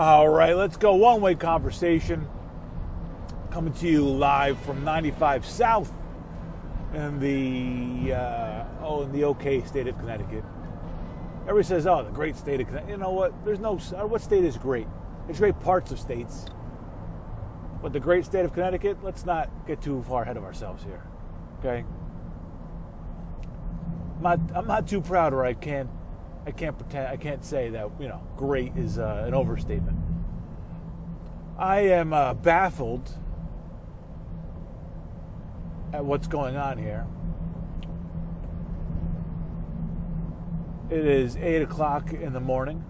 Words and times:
All 0.00 0.30
right, 0.30 0.56
let's 0.56 0.78
go 0.78 0.94
one 0.94 1.20
way 1.20 1.34
conversation. 1.34 2.26
Coming 3.50 3.74
to 3.74 3.86
you 3.86 4.08
live 4.08 4.58
from 4.60 4.82
95 4.82 5.44
South 5.44 5.92
in 6.94 7.20
the 7.20 8.14
uh, 8.14 8.64
oh 8.80 9.02
in 9.02 9.12
the 9.12 9.24
OK 9.24 9.62
state 9.64 9.88
of 9.88 9.98
Connecticut. 9.98 10.42
Everybody 11.42 11.64
says, 11.64 11.86
"Oh, 11.86 12.02
the 12.02 12.10
great 12.12 12.36
state 12.36 12.62
of 12.62 12.68
Connecticut." 12.68 12.92
You 12.92 12.96
know 12.96 13.10
what? 13.10 13.44
There's 13.44 13.58
no 13.58 13.72
uh, 13.72 14.06
what 14.06 14.22
state 14.22 14.42
is 14.42 14.56
great. 14.56 14.86
There's 15.26 15.38
great 15.38 15.60
parts 15.60 15.90
of 15.90 16.00
states, 16.00 16.46
but 17.82 17.92
the 17.92 18.00
great 18.00 18.24
state 18.24 18.46
of 18.46 18.54
Connecticut. 18.54 19.04
Let's 19.04 19.26
not 19.26 19.50
get 19.66 19.82
too 19.82 20.02
far 20.08 20.22
ahead 20.22 20.38
of 20.38 20.44
ourselves 20.44 20.82
here. 20.82 21.02
Okay. 21.58 21.84
I'm 24.16 24.22
not, 24.22 24.40
I'm 24.54 24.66
not 24.66 24.88
too 24.88 25.02
proud, 25.02 25.34
or 25.34 25.44
I 25.44 25.52
can't 25.52 25.90
I 26.46 26.50
can't 26.52 26.76
pretend 26.78 27.08
I 27.08 27.16
can't 27.16 27.44
say 27.44 27.70
that 27.70 27.90
you 27.98 28.08
know 28.08 28.20
great 28.36 28.76
is 28.76 28.98
uh, 28.98 29.24
an 29.26 29.34
overstatement. 29.34 29.98
I 31.58 31.80
am 31.80 32.12
uh, 32.12 32.34
baffled 32.34 33.16
at 35.92 36.04
what's 36.04 36.26
going 36.26 36.56
on 36.56 36.78
here. 36.78 37.06
It 40.88 41.06
is 41.06 41.36
eight 41.36 41.62
o'clock 41.62 42.12
in 42.12 42.32
the 42.32 42.40
morning. 42.40 42.84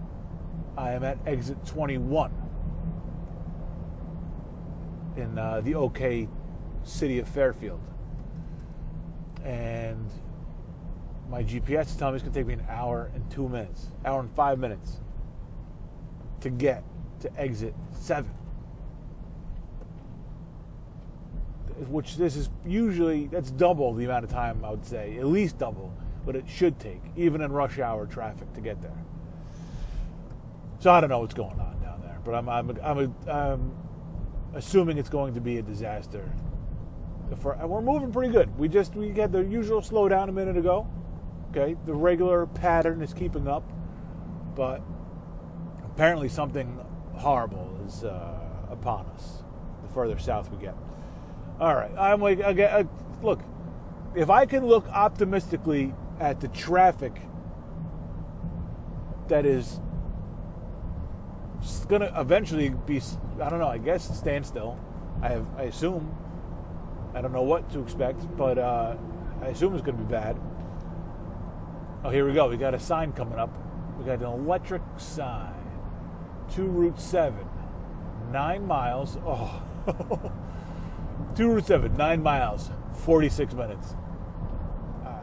I 0.77 0.91
am 0.91 1.03
at 1.03 1.17
exit 1.25 1.65
21 1.65 2.31
in 5.17 5.37
uh, 5.37 5.61
the 5.61 5.75
OK 5.75 6.29
city 6.83 7.19
of 7.19 7.27
Fairfield, 7.27 7.81
and 9.43 10.09
my 11.31 11.41
GPS 11.41 11.85
is 11.85 11.95
telling 11.95 12.13
me 12.13 12.15
it's 12.17 12.23
going 12.23 12.33
to 12.33 12.39
take 12.39 12.45
me 12.45 12.53
an 12.55 12.65
hour 12.69 13.09
and 13.15 13.31
two 13.31 13.47
minutes, 13.47 13.87
hour 14.03 14.19
and 14.19 14.29
five 14.35 14.59
minutes 14.59 14.99
to 16.41 16.49
get 16.49 16.83
to 17.21 17.39
exit 17.39 17.73
seven. 17.93 18.29
Which 21.87 22.17
this 22.17 22.35
is 22.35 22.49
usually, 22.65 23.27
that's 23.27 23.49
double 23.49 23.93
the 23.93 24.03
amount 24.03 24.25
of 24.25 24.29
time 24.29 24.63
I 24.65 24.71
would 24.71 24.85
say, 24.85 25.17
at 25.17 25.25
least 25.25 25.57
double, 25.57 25.93
but 26.25 26.35
it 26.35 26.43
should 26.49 26.77
take, 26.79 27.01
even 27.15 27.41
in 27.41 27.51
rush 27.51 27.79
hour 27.79 28.05
traffic, 28.05 28.53
to 28.53 28.61
get 28.61 28.81
there. 28.81 28.91
So 30.79 30.91
I 30.91 30.99
don't 30.99 31.09
know 31.09 31.19
what's 31.19 31.33
going 31.33 31.59
on 31.59 31.79
down 31.81 32.01
there, 32.01 32.19
but 32.25 32.35
I'm, 32.35 32.49
I'm, 32.49 32.77
I'm, 32.83 33.15
I'm 33.29 33.73
assuming 34.53 34.97
it's 34.97 35.09
going 35.09 35.33
to 35.35 35.41
be 35.41 35.59
a 35.59 35.61
disaster. 35.61 36.29
For, 37.39 37.53
and 37.53 37.69
we're 37.69 37.81
moving 37.81 38.11
pretty 38.11 38.33
good. 38.33 38.55
We 38.59 38.67
just 38.67 38.93
we 38.93 39.13
had 39.13 39.31
the 39.31 39.39
usual 39.39 39.79
slowdown 39.79 40.27
a 40.27 40.33
minute 40.33 40.57
ago 40.57 40.85
Okay, 41.51 41.75
the 41.85 41.93
regular 41.93 42.45
pattern 42.45 43.01
is 43.01 43.13
keeping 43.13 43.45
up, 43.45 43.69
but 44.55 44.81
apparently 45.83 46.29
something 46.29 46.79
horrible 47.13 47.77
is 47.85 48.05
uh, 48.05 48.39
upon 48.69 49.05
us 49.07 49.43
the 49.81 49.93
further 49.93 50.17
south 50.17 50.49
we 50.49 50.57
get. 50.57 50.75
All 51.59 51.75
right, 51.75 51.91
I'm 51.97 52.21
like, 52.21 52.39
look, 53.21 53.41
if 54.15 54.29
I 54.29 54.45
can 54.45 54.65
look 54.65 54.87
optimistically 54.87 55.93
at 56.21 56.39
the 56.39 56.47
traffic 56.47 57.21
that 59.27 59.45
is 59.45 59.81
going 61.87 62.01
to 62.01 62.13
eventually 62.19 62.69
be, 62.85 63.01
I 63.41 63.49
don't 63.49 63.59
know, 63.59 63.67
I 63.67 63.77
guess 63.77 64.17
standstill. 64.17 64.79
I 65.21 65.29
have, 65.29 65.47
I 65.57 65.63
assume. 65.63 66.15
I 67.13 67.21
don't 67.21 67.33
know 67.33 67.43
what 67.43 67.69
to 67.73 67.81
expect, 67.81 68.25
but 68.37 68.57
uh, 68.57 68.95
I 69.41 69.47
assume 69.47 69.73
it's 69.73 69.83
going 69.83 69.97
to 69.97 70.03
be 70.03 70.09
bad. 70.09 70.39
Oh, 72.03 72.09
here 72.09 72.25
we 72.25 72.33
go. 72.33 72.49
We 72.49 72.57
got 72.57 72.73
a 72.73 72.79
sign 72.79 73.11
coming 73.11 73.37
up. 73.37 73.55
We 73.99 74.05
got 74.05 74.19
an 74.19 74.25
electric 74.25 74.81
sign. 74.97 75.53
To 76.55 76.63
Route 76.63 76.99
7. 76.99 77.37
Nine 78.31 78.65
miles. 78.65 79.17
Oh. 79.23 79.61
to 81.35 81.47
Route 81.47 81.67
7. 81.67 81.95
Nine 81.95 82.23
miles. 82.23 82.71
46 83.05 83.53
minutes. 83.53 83.93
Uh, 85.05 85.19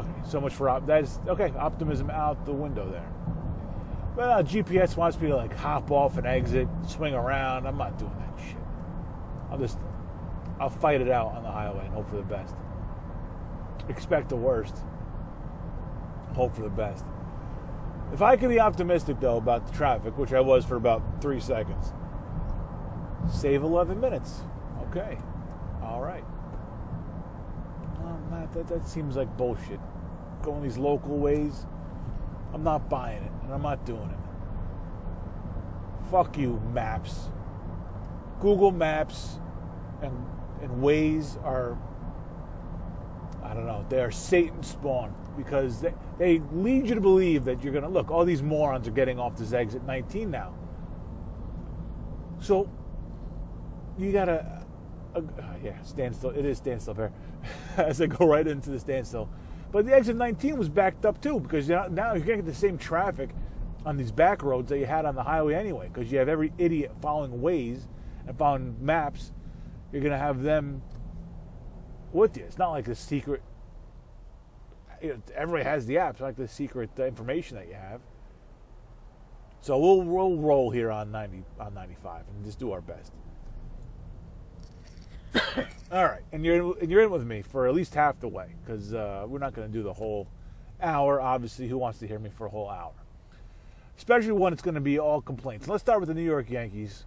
okay, 0.00 0.28
so 0.28 0.38
much 0.38 0.52
for 0.52 0.68
op- 0.68 0.86
that 0.86 1.02
is 1.04 1.18
okay. 1.26 1.52
Optimism 1.56 2.10
out 2.10 2.44
the 2.44 2.52
window 2.52 2.90
there. 2.90 3.10
Well, 4.16 4.42
GPS 4.42 4.96
wants 4.96 5.18
me 5.18 5.28
to 5.28 5.36
like 5.36 5.56
hop 5.56 5.90
off 5.90 6.18
and 6.18 6.26
exit, 6.26 6.68
swing 6.86 7.14
around. 7.14 7.66
I'm 7.66 7.78
not 7.78 7.98
doing 7.98 8.14
that 8.18 8.44
shit. 8.44 8.56
I'll 9.50 9.58
just 9.58 9.78
I'll 10.60 10.70
fight 10.70 11.00
it 11.00 11.10
out 11.10 11.28
on 11.28 11.42
the 11.42 11.50
highway 11.50 11.86
and 11.86 11.94
hope 11.94 12.08
for 12.10 12.16
the 12.16 12.22
best 12.22 12.54
expect 13.88 14.28
the 14.28 14.36
worst, 14.36 14.76
hope 16.34 16.54
for 16.54 16.62
the 16.62 16.68
best. 16.68 17.04
If 18.12 18.22
I 18.22 18.36
can 18.36 18.48
be 18.48 18.60
optimistic 18.60 19.20
though 19.20 19.36
about 19.36 19.66
the 19.66 19.72
traffic, 19.72 20.18
which 20.18 20.32
I 20.32 20.40
was 20.40 20.64
for 20.64 20.76
about 20.76 21.02
three 21.20 21.40
seconds, 21.40 21.92
save 23.32 23.62
11 23.62 24.00
minutes. 24.00 24.40
Okay, 24.88 25.18
all 25.82 26.00
right. 26.00 26.24
Matt, 28.30 28.52
that, 28.52 28.68
that 28.68 28.86
seems 28.86 29.16
like 29.16 29.36
bullshit. 29.36 29.80
Going 30.42 30.62
these 30.62 30.78
local 30.78 31.18
ways, 31.18 31.66
I'm 32.54 32.62
not 32.62 32.88
buying 32.88 33.22
it, 33.22 33.32
and 33.42 33.52
I'm 33.52 33.62
not 33.62 33.84
doing 33.84 34.10
it. 34.10 34.18
Fuck 36.10 36.38
you, 36.38 36.60
maps. 36.72 37.28
Google 38.40 38.70
Maps 38.70 39.38
and 40.00 40.16
and 40.62 40.82
Waze 40.82 41.42
are 41.44 41.78
I 43.50 43.54
don't 43.54 43.66
know, 43.66 43.84
they 43.88 44.00
are 44.00 44.12
Satan 44.12 44.62
spawn 44.62 45.12
because 45.36 45.80
they, 45.80 45.92
they 46.18 46.40
lead 46.52 46.86
you 46.86 46.94
to 46.94 47.00
believe 47.00 47.44
that 47.46 47.64
you're 47.64 47.72
going 47.72 47.82
to 47.82 47.90
look, 47.90 48.08
all 48.08 48.24
these 48.24 48.44
morons 48.44 48.86
are 48.86 48.92
getting 48.92 49.18
off 49.18 49.36
this 49.36 49.52
exit 49.52 49.82
19 49.82 50.30
now. 50.30 50.54
So 52.40 52.70
you 53.98 54.12
got 54.12 54.26
to, 54.26 54.64
uh, 55.16 55.18
uh, 55.18 55.42
yeah, 55.64 55.82
standstill. 55.82 56.30
It 56.30 56.44
is 56.44 56.58
standstill 56.58 56.94
there 56.94 57.12
as 57.76 58.00
I 58.00 58.06
go 58.06 58.24
right 58.24 58.46
into 58.46 58.70
the 58.70 58.78
standstill. 58.78 59.28
But 59.72 59.84
the 59.84 59.94
exit 59.94 60.14
19 60.14 60.56
was 60.56 60.68
backed 60.68 61.04
up 61.04 61.20
too 61.20 61.40
because 61.40 61.68
now 61.68 61.88
you're 61.88 62.24
going 62.24 62.24
to 62.24 62.36
get 62.36 62.46
the 62.46 62.54
same 62.54 62.78
traffic 62.78 63.30
on 63.84 63.96
these 63.96 64.12
back 64.12 64.44
roads 64.44 64.68
that 64.68 64.78
you 64.78 64.86
had 64.86 65.04
on 65.04 65.16
the 65.16 65.24
highway 65.24 65.54
anyway 65.54 65.90
because 65.92 66.12
you 66.12 66.18
have 66.18 66.28
every 66.28 66.52
idiot 66.56 66.92
following 67.02 67.32
Waze 67.32 67.88
and 68.28 68.38
following 68.38 68.76
maps. 68.80 69.32
You're 69.92 70.02
going 70.02 70.12
to 70.12 70.18
have 70.18 70.42
them 70.42 70.82
with 72.12 72.36
you. 72.36 72.44
It's 72.44 72.58
not 72.58 72.70
like 72.70 72.88
a 72.88 72.94
secret. 72.94 73.42
You 75.02 75.14
know, 75.14 75.22
everybody 75.34 75.64
has 75.64 75.86
the 75.86 75.98
app. 75.98 76.14
It's 76.14 76.20
like 76.20 76.36
the 76.36 76.48
secret 76.48 76.90
information 76.98 77.56
that 77.56 77.68
you 77.68 77.74
have. 77.74 78.00
So 79.62 79.78
we'll 79.78 80.02
we'll 80.02 80.36
roll 80.36 80.70
here 80.70 80.90
on 80.90 81.10
ninety 81.10 81.44
on 81.58 81.74
ninety 81.74 81.96
five 82.02 82.24
and 82.28 82.44
just 82.44 82.58
do 82.58 82.72
our 82.72 82.80
best. 82.80 83.12
All 85.92 86.04
right, 86.04 86.22
and 86.32 86.44
you're 86.44 86.78
and 86.78 86.90
you're 86.90 87.02
in 87.02 87.10
with 87.10 87.24
me 87.24 87.42
for 87.42 87.68
at 87.68 87.74
least 87.74 87.94
half 87.94 88.18
the 88.20 88.28
way 88.28 88.54
because 88.64 88.94
uh, 88.94 89.24
we're 89.28 89.38
not 89.38 89.54
going 89.54 89.68
to 89.68 89.72
do 89.72 89.82
the 89.82 89.92
whole 89.92 90.28
hour. 90.80 91.20
Obviously, 91.20 91.68
who 91.68 91.78
wants 91.78 91.98
to 92.00 92.06
hear 92.06 92.18
me 92.18 92.30
for 92.30 92.46
a 92.46 92.50
whole 92.50 92.68
hour? 92.68 92.92
Especially 93.96 94.32
when 94.32 94.52
it's 94.52 94.62
going 94.62 94.74
to 94.74 94.80
be 94.80 94.98
all 94.98 95.20
complaints. 95.20 95.68
Let's 95.68 95.82
start 95.82 96.00
with 96.00 96.08
the 96.08 96.14
New 96.14 96.24
York 96.24 96.48
Yankees 96.48 97.04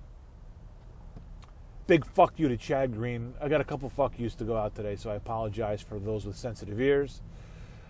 big 1.88 2.06
fuck 2.06 2.34
you 2.38 2.48
to 2.48 2.58
Chad 2.58 2.94
Green. 2.94 3.34
I 3.42 3.48
got 3.50 3.62
a 3.62 3.64
couple 3.64 3.90
fuck 3.90 4.18
yous 4.18 4.36
to 4.36 4.44
go 4.44 4.56
out 4.56 4.76
today, 4.76 4.96
so 4.96 5.10
I 5.10 5.16
apologize 5.16 5.82
for 5.82 6.00
those 6.00 6.26
with 6.26 6.38
sensitive 6.38 6.80
ears. 6.80 7.22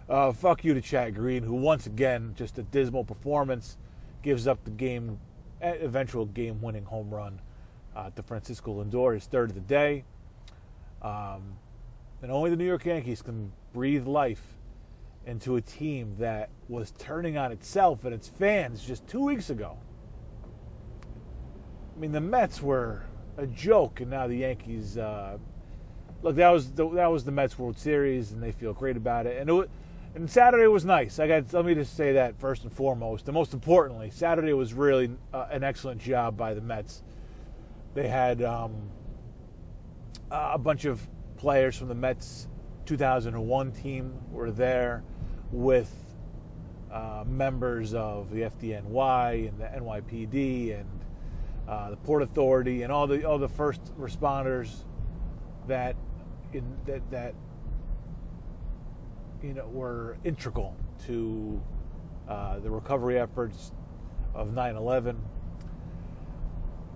Uh, 0.09 0.31
fuck 0.31 0.63
you 0.63 0.73
to 0.73 0.81
Chad 0.81 1.15
Green, 1.15 1.43
who 1.43 1.55
once 1.55 1.85
again, 1.85 2.33
just 2.35 2.57
a 2.57 2.63
dismal 2.63 3.03
performance, 3.03 3.77
gives 4.21 4.47
up 4.47 4.63
the 4.63 4.71
game, 4.71 5.19
eventual 5.61 6.25
game-winning 6.25 6.85
home 6.85 7.09
run 7.09 7.39
uh, 7.95 8.09
to 8.09 8.23
Francisco 8.23 8.83
Lindor, 8.83 9.13
his 9.13 9.25
third 9.25 9.49
of 9.49 9.55
the 9.55 9.61
day. 9.61 10.03
Um, 11.01 11.57
and 12.21 12.31
only 12.31 12.49
the 12.49 12.55
New 12.55 12.65
York 12.65 12.85
Yankees 12.85 13.21
can 13.21 13.51
breathe 13.73 14.07
life 14.07 14.41
into 15.25 15.55
a 15.55 15.61
team 15.61 16.15
that 16.19 16.49
was 16.67 16.91
turning 16.97 17.37
on 17.37 17.51
itself 17.51 18.03
and 18.05 18.13
its 18.13 18.27
fans 18.27 18.83
just 18.85 19.07
two 19.07 19.21
weeks 19.21 19.49
ago. 19.49 19.77
I 21.95 21.99
mean, 21.99 22.11
the 22.11 22.21
Mets 22.21 22.61
were 22.61 23.03
a 23.37 23.47
joke, 23.47 24.01
and 24.01 24.09
now 24.11 24.27
the 24.27 24.37
Yankees. 24.37 24.97
Uh, 24.97 25.37
look, 26.21 26.35
that 26.35 26.49
was 26.49 26.71
the, 26.71 26.89
that 26.89 27.11
was 27.11 27.23
the 27.23 27.31
Mets 27.31 27.57
World 27.57 27.77
Series, 27.77 28.31
and 28.31 28.41
they 28.41 28.51
feel 28.51 28.73
great 28.73 28.97
about 28.97 29.25
it. 29.25 29.39
And 29.39 29.49
it, 29.49 29.69
and 30.15 30.29
Saturday 30.29 30.67
was 30.67 30.85
nice. 30.85 31.19
I 31.19 31.27
got 31.27 31.51
let 31.53 31.65
me 31.65 31.73
just 31.73 31.95
say 31.97 32.13
that 32.13 32.39
first 32.39 32.63
and 32.63 32.71
foremost, 32.71 33.27
and 33.27 33.33
most 33.33 33.53
importantly, 33.53 34.11
Saturday 34.11 34.53
was 34.53 34.73
really 34.73 35.11
uh, 35.33 35.47
an 35.51 35.63
excellent 35.63 36.01
job 36.01 36.37
by 36.37 36.53
the 36.53 36.61
Mets. 36.61 37.03
They 37.93 38.07
had 38.07 38.41
um, 38.41 38.89
a 40.31 40.57
bunch 40.57 40.85
of 40.85 41.07
players 41.37 41.77
from 41.77 41.87
the 41.87 41.95
Mets 41.95 42.47
2001 42.85 43.71
team 43.71 44.13
were 44.31 44.51
there 44.51 45.03
with 45.51 45.93
uh, 46.91 47.23
members 47.27 47.93
of 47.93 48.29
the 48.31 48.41
FDNY 48.41 49.49
and 49.49 49.59
the 49.59 49.65
NYPD 49.65 50.79
and 50.79 50.87
uh, 51.67 51.89
the 51.91 51.97
Port 51.97 52.21
Authority, 52.21 52.83
and 52.83 52.91
all 52.91 53.07
the 53.07 53.23
all 53.23 53.37
the 53.37 53.49
first 53.49 53.81
responders 53.99 54.83
that 55.67 55.95
in 56.53 56.63
that 56.85 57.09
that 57.11 57.35
you 59.41 59.53
know 59.53 59.67
were 59.67 60.17
integral 60.23 60.75
to 61.05 61.61
uh, 62.27 62.59
the 62.59 62.69
recovery 62.69 63.19
efforts 63.19 63.71
of 64.33 64.53
9 64.53 64.75
11. 64.75 65.21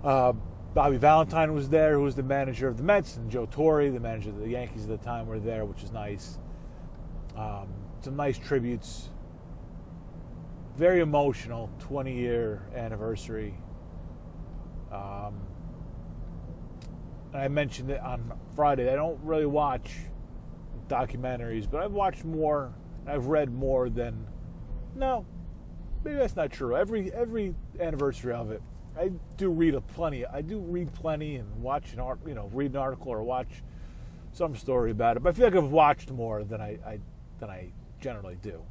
Uh, 0.03 0.33
Bobby 0.73 0.97
Valentine 0.97 1.53
was 1.53 1.69
there, 1.69 1.93
who 1.93 2.03
was 2.03 2.15
the 2.15 2.23
manager 2.23 2.67
of 2.67 2.77
the 2.77 2.83
Mets, 2.83 3.17
and 3.17 3.31
Joe 3.31 3.47
Torre, 3.49 3.89
the 3.89 3.99
manager 3.99 4.29
of 4.29 4.39
the 4.39 4.49
Yankees 4.49 4.83
at 4.83 4.89
the 4.89 4.97
time, 4.97 5.27
were 5.27 5.39
there, 5.39 5.65
which 5.65 5.83
is 5.83 5.91
nice. 5.91 6.37
Um, 7.35 7.67
some 8.01 8.15
nice 8.15 8.37
tributes. 8.37 9.09
Very 10.77 10.99
emotional 10.99 11.69
20 11.79 12.13
year 12.13 12.61
anniversary. 12.75 13.55
Um, 14.91 15.41
I 17.33 17.47
mentioned 17.47 17.91
it 17.91 17.99
on 18.01 18.33
Friday. 18.55 18.91
I 18.91 18.95
don't 18.95 19.19
really 19.21 19.45
watch 19.45 19.91
documentaries, 20.87 21.69
but 21.69 21.81
I've 21.81 21.91
watched 21.91 22.25
more. 22.25 22.73
I've 23.05 23.27
read 23.27 23.51
more 23.51 23.89
than. 23.89 24.27
No, 24.95 25.25
maybe 26.03 26.17
that's 26.17 26.35
not 26.35 26.51
true. 26.51 26.75
Every 26.75 27.11
every 27.13 27.53
anniversary 27.79 28.33
of 28.33 28.51
it, 28.51 28.61
I 28.97 29.11
do 29.35 29.49
read 29.49 29.75
a 29.75 29.81
plenty. 29.81 30.25
I 30.25 30.41
do 30.41 30.59
read 30.59 30.93
plenty 30.93 31.35
and 31.35 31.61
watch 31.61 31.93
an 31.93 31.99
art, 31.99 32.19
you 32.25 32.33
know, 32.33 32.49
read 32.53 32.71
an 32.71 32.77
article 32.77 33.11
or 33.11 33.23
watch 33.23 33.63
some 34.31 34.55
story 34.55 34.91
about 34.91 35.17
it. 35.17 35.23
But 35.23 35.29
I 35.29 35.33
feel 35.33 35.45
like 35.45 35.55
I've 35.55 35.71
watched 35.71 36.11
more 36.11 36.43
than 36.43 36.61
I, 36.61 36.79
I 36.85 36.99
than 37.39 37.49
I 37.49 37.71
generally 37.99 38.37
do 38.41 38.61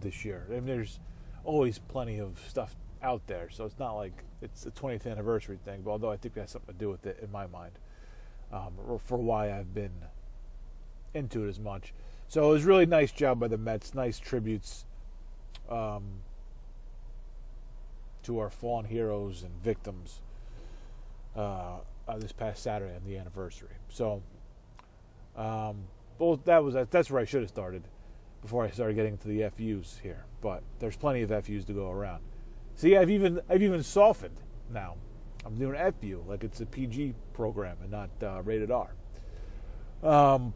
this 0.00 0.24
year. 0.24 0.46
I 0.50 0.54
mean, 0.54 0.64
there's 0.64 1.00
always 1.44 1.78
plenty 1.78 2.18
of 2.18 2.40
stuff 2.48 2.74
out 3.02 3.26
there, 3.26 3.50
so 3.50 3.64
it's 3.64 3.78
not 3.78 3.94
like 3.94 4.24
it's 4.42 4.64
the 4.64 4.70
20th 4.70 5.10
anniversary 5.10 5.58
thing. 5.64 5.82
But 5.82 5.92
although 5.92 6.10
I 6.10 6.16
think 6.16 6.34
that 6.34 6.42
has 6.42 6.50
something 6.50 6.74
to 6.74 6.78
do 6.78 6.90
with 6.90 7.06
it 7.06 7.18
in 7.22 7.30
my 7.30 7.46
mind, 7.46 7.72
um, 8.52 8.72
for 9.04 9.16
why 9.16 9.52
I've 9.52 9.72
been 9.72 9.92
into 11.14 11.44
it 11.44 11.48
as 11.48 11.58
much. 11.58 11.94
So 12.28 12.48
it 12.50 12.52
was 12.52 12.64
really 12.64 12.86
nice 12.86 13.12
job 13.12 13.40
by 13.40 13.48
the 13.48 13.58
Mets. 13.58 13.94
Nice 13.94 14.18
tributes 14.18 14.84
um, 15.68 16.20
to 18.22 18.38
our 18.38 18.50
fallen 18.50 18.86
heroes 18.86 19.42
and 19.42 19.52
victims 19.62 20.20
uh, 21.36 21.78
this 22.18 22.32
past 22.32 22.62
Saturday 22.62 22.94
on 22.94 23.04
the 23.04 23.16
anniversary. 23.16 23.76
So, 23.88 24.22
um, 25.36 25.84
well, 26.18 26.36
that 26.44 26.62
was 26.62 26.74
that's 26.90 27.10
where 27.10 27.20
I 27.20 27.24
should 27.24 27.40
have 27.40 27.50
started 27.50 27.82
before 28.42 28.64
I 28.64 28.70
started 28.70 28.94
getting 28.94 29.16
to 29.18 29.28
the 29.28 29.48
FUs 29.50 30.00
here. 30.02 30.24
But 30.40 30.62
there's 30.78 30.96
plenty 30.96 31.22
of 31.22 31.30
FUs 31.30 31.64
to 31.66 31.72
go 31.72 31.90
around. 31.90 32.22
See, 32.74 32.96
I've 32.96 33.10
even 33.10 33.40
I've 33.48 33.62
even 33.62 33.82
softened 33.82 34.40
now. 34.72 34.96
I'm 35.44 35.56
doing 35.56 35.76
FU 36.00 36.24
like 36.26 36.44
it's 36.44 36.60
a 36.60 36.66
PG 36.66 37.14
program 37.32 37.76
and 37.82 37.90
not 37.90 38.10
uh, 38.22 38.42
rated 38.42 38.70
R. 38.70 38.94
Um, 40.02 40.54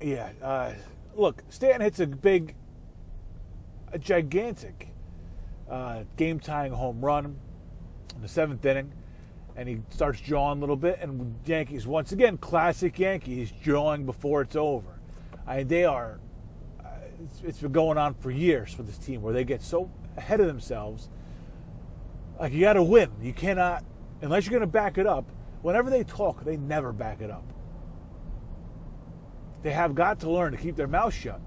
yeah, 0.00 0.30
uh, 0.42 0.72
look, 1.14 1.42
Stanton 1.48 1.80
hits 1.80 2.00
a 2.00 2.06
big, 2.06 2.54
a 3.92 3.98
gigantic 3.98 4.88
uh, 5.70 6.04
game 6.16 6.40
tying 6.40 6.72
home 6.72 7.00
run 7.04 7.36
in 8.14 8.22
the 8.22 8.28
seventh 8.28 8.64
inning, 8.64 8.92
and 9.56 9.68
he 9.68 9.80
starts 9.90 10.20
jawing 10.20 10.58
a 10.58 10.60
little 10.60 10.76
bit. 10.76 10.98
And 11.00 11.34
Yankees, 11.46 11.86
once 11.86 12.12
again, 12.12 12.36
classic 12.38 12.98
Yankees, 12.98 13.52
jawing 13.62 14.04
before 14.06 14.42
it's 14.42 14.56
over. 14.56 14.98
I 15.46 15.62
they 15.62 15.84
are, 15.84 16.20
it's, 17.24 17.42
it's 17.42 17.58
been 17.60 17.72
going 17.72 17.98
on 17.98 18.14
for 18.14 18.30
years 18.30 18.72
for 18.72 18.82
this 18.82 18.98
team 18.98 19.22
where 19.22 19.32
they 19.32 19.44
get 19.44 19.62
so 19.62 19.90
ahead 20.16 20.40
of 20.40 20.46
themselves. 20.46 21.08
Like, 22.38 22.52
you 22.52 22.60
got 22.60 22.74
to 22.74 22.82
win. 22.82 23.10
You 23.22 23.32
cannot, 23.32 23.84
unless 24.22 24.44
you're 24.44 24.50
going 24.50 24.60
to 24.60 24.66
back 24.66 24.98
it 24.98 25.06
up. 25.06 25.30
Whenever 25.62 25.88
they 25.88 26.04
talk, 26.04 26.44
they 26.44 26.56
never 26.56 26.92
back 26.92 27.20
it 27.20 27.30
up. 27.30 27.44
They 29.62 29.72
have 29.72 29.94
got 29.94 30.20
to 30.20 30.30
learn 30.30 30.52
to 30.52 30.58
keep 30.58 30.76
their 30.76 30.88
mouth 30.88 31.14
shut. 31.14 31.40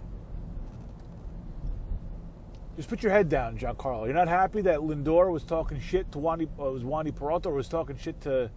Just 2.75 2.89
put 2.89 3.03
your 3.03 3.11
head 3.11 3.29
down, 3.29 3.57
Giancarlo. 3.57 4.05
You're 4.05 4.15
not 4.15 4.27
happy 4.27 4.61
that 4.61 4.79
Lindor 4.79 5.31
was 5.31 5.43
talking 5.43 5.79
shit 5.79 6.11
to 6.13 6.19
Wandy, 6.19 6.47
uh, 6.59 6.71
was 6.71 6.83
Wandy 6.83 7.13
Peralta, 7.13 7.49
or 7.49 7.53
was 7.53 7.67
talking 7.67 7.97
shit 7.97 8.21
to 8.21 8.49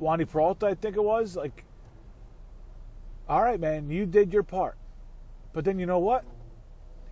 Wandy 0.00 0.28
Peralta, 0.28 0.66
I 0.66 0.74
think 0.74 0.96
it 0.96 1.02
was. 1.02 1.36
Like, 1.36 1.64
all 3.28 3.42
right, 3.42 3.58
man, 3.58 3.90
you 3.90 4.06
did 4.06 4.32
your 4.32 4.42
part. 4.42 4.76
But 5.54 5.64
then 5.64 5.78
you 5.78 5.86
know 5.86 5.98
what? 5.98 6.24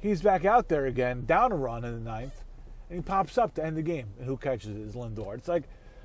He's 0.00 0.20
back 0.20 0.44
out 0.44 0.68
there 0.68 0.84
again, 0.84 1.24
down 1.24 1.52
a 1.52 1.56
run 1.56 1.84
in 1.84 1.94
the 1.94 2.10
ninth, 2.10 2.44
and 2.90 2.98
he 2.98 3.02
pops 3.02 3.38
up 3.38 3.54
to 3.54 3.64
end 3.64 3.78
the 3.78 3.82
game. 3.82 4.08
And 4.18 4.26
who 4.26 4.36
catches 4.36 4.76
it 4.76 4.82
is 4.82 4.94
Lindor. 4.94 5.38
It's 5.38 5.48
like, 5.48 5.64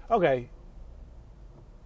okay, 0.09 0.49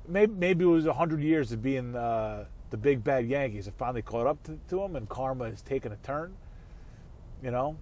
maybe, 0.07 0.33
maybe 0.33 0.65
it 0.65 0.67
was 0.67 0.85
100 0.85 1.21
years 1.23 1.51
of 1.51 1.63
being. 1.63 1.95
Uh, 1.95 2.45
the 2.71 2.77
big 2.77 3.03
bad 3.03 3.27
Yankees 3.27 3.65
have 3.65 3.75
finally 3.75 4.01
caught 4.01 4.25
up 4.25 4.41
to, 4.43 4.57
to 4.69 4.81
him, 4.81 4.95
and 4.95 5.07
karma 5.07 5.49
has 5.49 5.61
taken 5.61 5.91
a 5.91 5.97
turn. 5.97 6.33
You 7.43 7.51
know, 7.51 7.77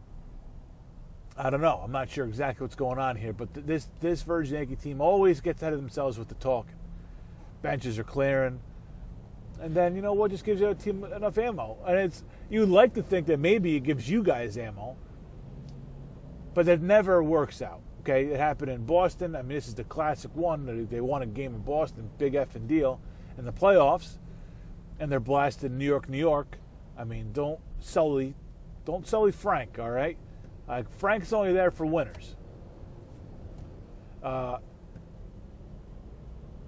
I 1.37 1.49
don't 1.49 1.61
know. 1.61 1.79
I'm 1.83 1.91
not 1.91 2.09
sure 2.09 2.25
exactly 2.25 2.63
what's 2.63 2.75
going 2.75 2.97
on 2.97 3.15
here, 3.15 3.31
but 3.31 3.53
th- 3.53 3.65
this 3.65 3.87
this 4.01 4.23
Virgin 4.23 4.55
Yankee 4.55 4.75
team 4.75 4.99
always 4.99 5.41
gets 5.41 5.61
ahead 5.61 5.73
of 5.73 5.79
themselves 5.79 6.17
with 6.17 6.27
the 6.27 6.35
talk. 6.35 6.65
Benches 7.61 7.99
are 7.99 8.03
clearing, 8.03 8.61
and 9.61 9.75
then 9.75 9.95
you 9.95 10.01
know 10.01 10.13
what 10.13 10.31
just 10.31 10.43
gives 10.43 10.61
you 10.61 10.69
a 10.69 10.75
team 10.75 11.03
enough 11.03 11.37
ammo, 11.37 11.77
and 11.85 11.97
it's 11.97 12.23
you'd 12.49 12.69
like 12.69 12.93
to 12.93 13.03
think 13.03 13.27
that 13.27 13.39
maybe 13.39 13.75
it 13.75 13.81
gives 13.81 14.09
you 14.09 14.23
guys 14.23 14.57
ammo, 14.57 14.95
but 16.53 16.65
that 16.65 16.81
never 16.81 17.21
works 17.23 17.61
out. 17.61 17.81
Okay, 18.01 18.25
it 18.25 18.37
happened 18.37 18.71
in 18.71 18.85
Boston. 18.85 19.35
I 19.35 19.41
mean, 19.41 19.55
this 19.55 19.67
is 19.67 19.75
the 19.75 19.83
classic 19.83 20.31
one. 20.33 20.87
They 20.89 21.01
won 21.01 21.21
a 21.21 21.25
game 21.25 21.53
in 21.53 21.61
Boston, 21.61 22.09
big 22.17 22.33
effing 22.33 22.67
deal. 22.67 23.01
In 23.37 23.45
the 23.45 23.53
playoffs, 23.53 24.17
and 24.99 25.09
they're 25.09 25.21
blasted 25.21 25.71
in 25.71 25.77
New 25.77 25.85
York, 25.85 26.09
New 26.09 26.17
York. 26.17 26.57
I 26.97 27.05
mean, 27.05 27.31
don't 27.31 27.59
sully, 27.79 28.35
don't 28.83 29.07
sully 29.07 29.31
Frank. 29.31 29.79
All 29.79 29.89
right, 29.89 30.17
uh, 30.67 30.83
Frank's 30.97 31.31
only 31.31 31.53
there 31.53 31.71
for 31.71 31.85
winners. 31.85 32.35
Uh, 34.21 34.57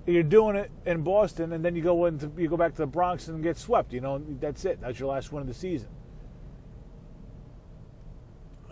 you're 0.05 0.23
doing 0.23 0.55
it 0.55 0.71
in 0.85 1.03
Boston, 1.03 1.53
and 1.53 1.63
then 1.63 1.75
you 1.75 1.81
go 1.81 2.05
into 2.05 2.31
you 2.37 2.47
go 2.47 2.57
back 2.57 2.71
to 2.71 2.77
the 2.77 2.87
Bronx 2.87 3.27
and 3.27 3.43
get 3.43 3.57
swept. 3.57 3.93
You 3.93 4.01
know, 4.01 4.21
that's 4.39 4.65
it. 4.65 4.81
That's 4.81 4.99
your 4.99 5.09
last 5.09 5.31
win 5.31 5.41
of 5.41 5.47
the 5.47 5.53
season. 5.53 5.89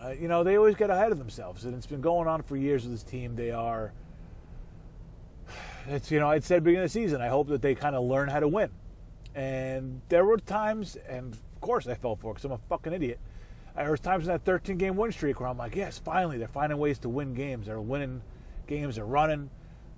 Uh, 0.02 0.10
you 0.10 0.28
know, 0.28 0.42
they 0.42 0.56
always 0.56 0.74
get 0.74 0.90
ahead 0.90 1.12
of 1.12 1.18
themselves, 1.18 1.64
and 1.64 1.74
it's 1.74 1.86
been 1.86 2.00
going 2.00 2.26
on 2.26 2.42
for 2.42 2.56
years 2.56 2.84
with 2.84 2.92
this 2.92 3.02
team. 3.02 3.36
They 3.36 3.50
are. 3.50 3.92
It's 5.86 6.10
you 6.10 6.20
know, 6.20 6.28
I 6.28 6.38
said 6.40 6.62
beginning 6.62 6.84
of 6.84 6.92
the 6.92 7.00
season. 7.00 7.22
I 7.22 7.28
hope 7.28 7.48
that 7.48 7.62
they 7.62 7.74
kind 7.74 7.96
of 7.96 8.04
learn 8.04 8.28
how 8.28 8.40
to 8.40 8.46
win. 8.46 8.70
And 9.34 10.02
there 10.10 10.26
were 10.26 10.36
times, 10.36 10.96
and 11.08 11.32
of 11.32 11.60
course 11.62 11.86
I 11.86 11.94
fell 11.94 12.16
for 12.16 12.32
it 12.32 12.34
because 12.34 12.44
I'm 12.44 12.52
a 12.52 12.60
fucking 12.68 12.92
idiot. 12.92 13.18
There 13.74 13.90
was 13.90 13.98
times 13.98 14.24
in 14.24 14.28
that 14.28 14.44
13 14.44 14.76
game 14.76 14.96
win 14.96 15.10
streak 15.10 15.40
where 15.40 15.48
I'm 15.48 15.56
like, 15.56 15.74
yes, 15.74 15.98
finally 15.98 16.36
they're 16.36 16.48
finding 16.48 16.78
ways 16.78 16.98
to 17.00 17.08
win 17.08 17.32
games. 17.32 17.66
They're 17.66 17.80
winning 17.80 18.20
games. 18.66 18.96
They're 18.96 19.06
running. 19.06 19.48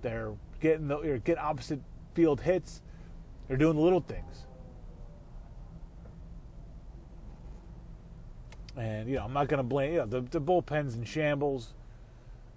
They're 0.03 0.33
getting 0.59 0.87
the 0.87 1.19
getting 1.23 1.43
opposite 1.43 1.79
field 2.13 2.41
hits. 2.41 2.81
They're 3.47 3.57
doing 3.57 3.75
the 3.75 3.81
little 3.81 4.01
things. 4.01 4.45
And 8.77 9.09
you 9.09 9.15
know, 9.15 9.23
I'm 9.23 9.33
not 9.33 9.47
going 9.47 9.57
to 9.57 9.63
blame. 9.63 9.93
You 9.93 9.99
know, 9.99 10.05
the, 10.05 10.21
the 10.21 10.41
bullpen's 10.41 10.95
in 10.95 11.03
shambles. 11.03 11.73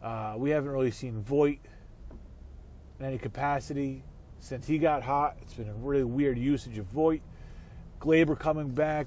Uh, 0.03 0.35
we 0.37 0.51
haven't 0.51 0.71
really 0.71 0.91
seen 0.91 1.23
Voit 1.23 1.59
in 2.99 3.07
any 3.07 3.19
capacity 3.19 4.03
since 4.41 4.67
he 4.67 4.79
got 4.79 5.03
hot. 5.03 5.37
It's 5.43 5.55
been 5.55 5.69
a 5.69 5.75
really 5.75 6.05
weird 6.05 6.39
usage 6.39 6.79
of 6.79 6.87
Voit. 6.87 7.21
Gleyber 8.01 8.39
coming 8.39 8.69
back. 8.69 9.07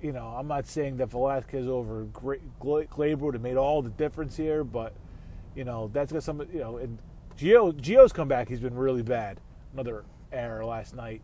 You 0.00 0.12
know, 0.12 0.26
I'm 0.26 0.48
not 0.48 0.66
saying 0.66 0.96
that 0.96 1.10
Velazquez 1.10 1.68
over 1.68 2.06
Gleyber 2.06 3.18
would 3.18 3.34
have 3.34 3.42
made 3.42 3.56
all 3.56 3.82
the 3.82 3.90
difference 3.90 4.36
here, 4.36 4.64
but 4.64 4.92
you 5.54 5.64
know 5.64 5.90
that's 5.92 6.12
got 6.12 6.24
some. 6.24 6.40
You 6.52 6.60
know, 6.60 6.76
and 6.78 6.98
Gio 7.42 7.72
Gio's 7.74 8.12
come 8.12 8.28
back. 8.28 8.48
He's 8.48 8.60
been 8.60 8.76
really 8.76 9.02
bad. 9.02 9.40
Another 9.72 10.04
error 10.32 10.64
last 10.64 10.94
night. 10.94 11.22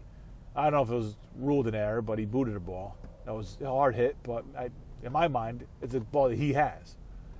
I 0.56 0.64
don't 0.64 0.72
know 0.72 0.82
if 0.82 0.90
it 0.90 1.06
was 1.06 1.16
ruled 1.38 1.68
an 1.68 1.76
error, 1.76 2.02
but 2.02 2.18
he 2.18 2.25
booted 2.25 2.56
a 2.56 2.60
ball. 2.60 2.96
That 3.25 3.34
was 3.37 3.56
a 3.60 3.66
hard 3.66 3.94
hit, 3.94 4.16
but 4.25 4.44
I, 4.58 4.70
in 5.04 5.12
my 5.12 5.28
mind, 5.28 5.64
it's 5.80 5.94
a 5.94 6.00
ball 6.00 6.28
that 6.28 6.37
he 6.37 6.54
has. 6.54 6.96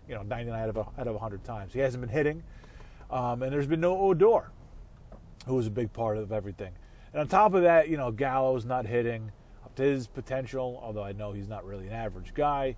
You 0.08 0.14
know, 0.14 0.23
99 0.23 0.61
out 0.61 0.68
of 0.68 0.76
out 0.76 1.08
of 1.08 1.14
100 1.14 1.42
times. 1.42 1.73
He 1.73 1.80
hasn't 1.80 2.02
been 2.02 2.08
hitting, 2.08 2.44
um, 3.11 3.42
and 3.42 3.52
there's 3.52 3.66
been 3.66 3.80
no 3.80 3.99
Odor 3.99 4.52
who 5.47 5.56
was 5.56 5.66
a 5.66 5.73
big 5.73 5.92
part 5.92 6.16
of 6.16 6.30
everything. 6.30 6.73
And 7.12 7.20
on 7.20 7.26
top 7.26 7.54
of 7.54 7.62
that, 7.62 7.88
you 7.88 7.97
know, 7.97 8.12
Gallo's 8.12 8.64
not 8.64 8.87
hitting 8.87 9.32
up 9.64 9.75
to 9.75 9.82
his 9.82 10.06
potential, 10.06 10.80
although 10.80 11.02
I 11.02 11.11
know 11.11 11.32
he's 11.32 11.49
not 11.49 11.66
really 11.66 11.88
an 11.88 11.94
average 11.94 12.32
guy. 12.32 12.76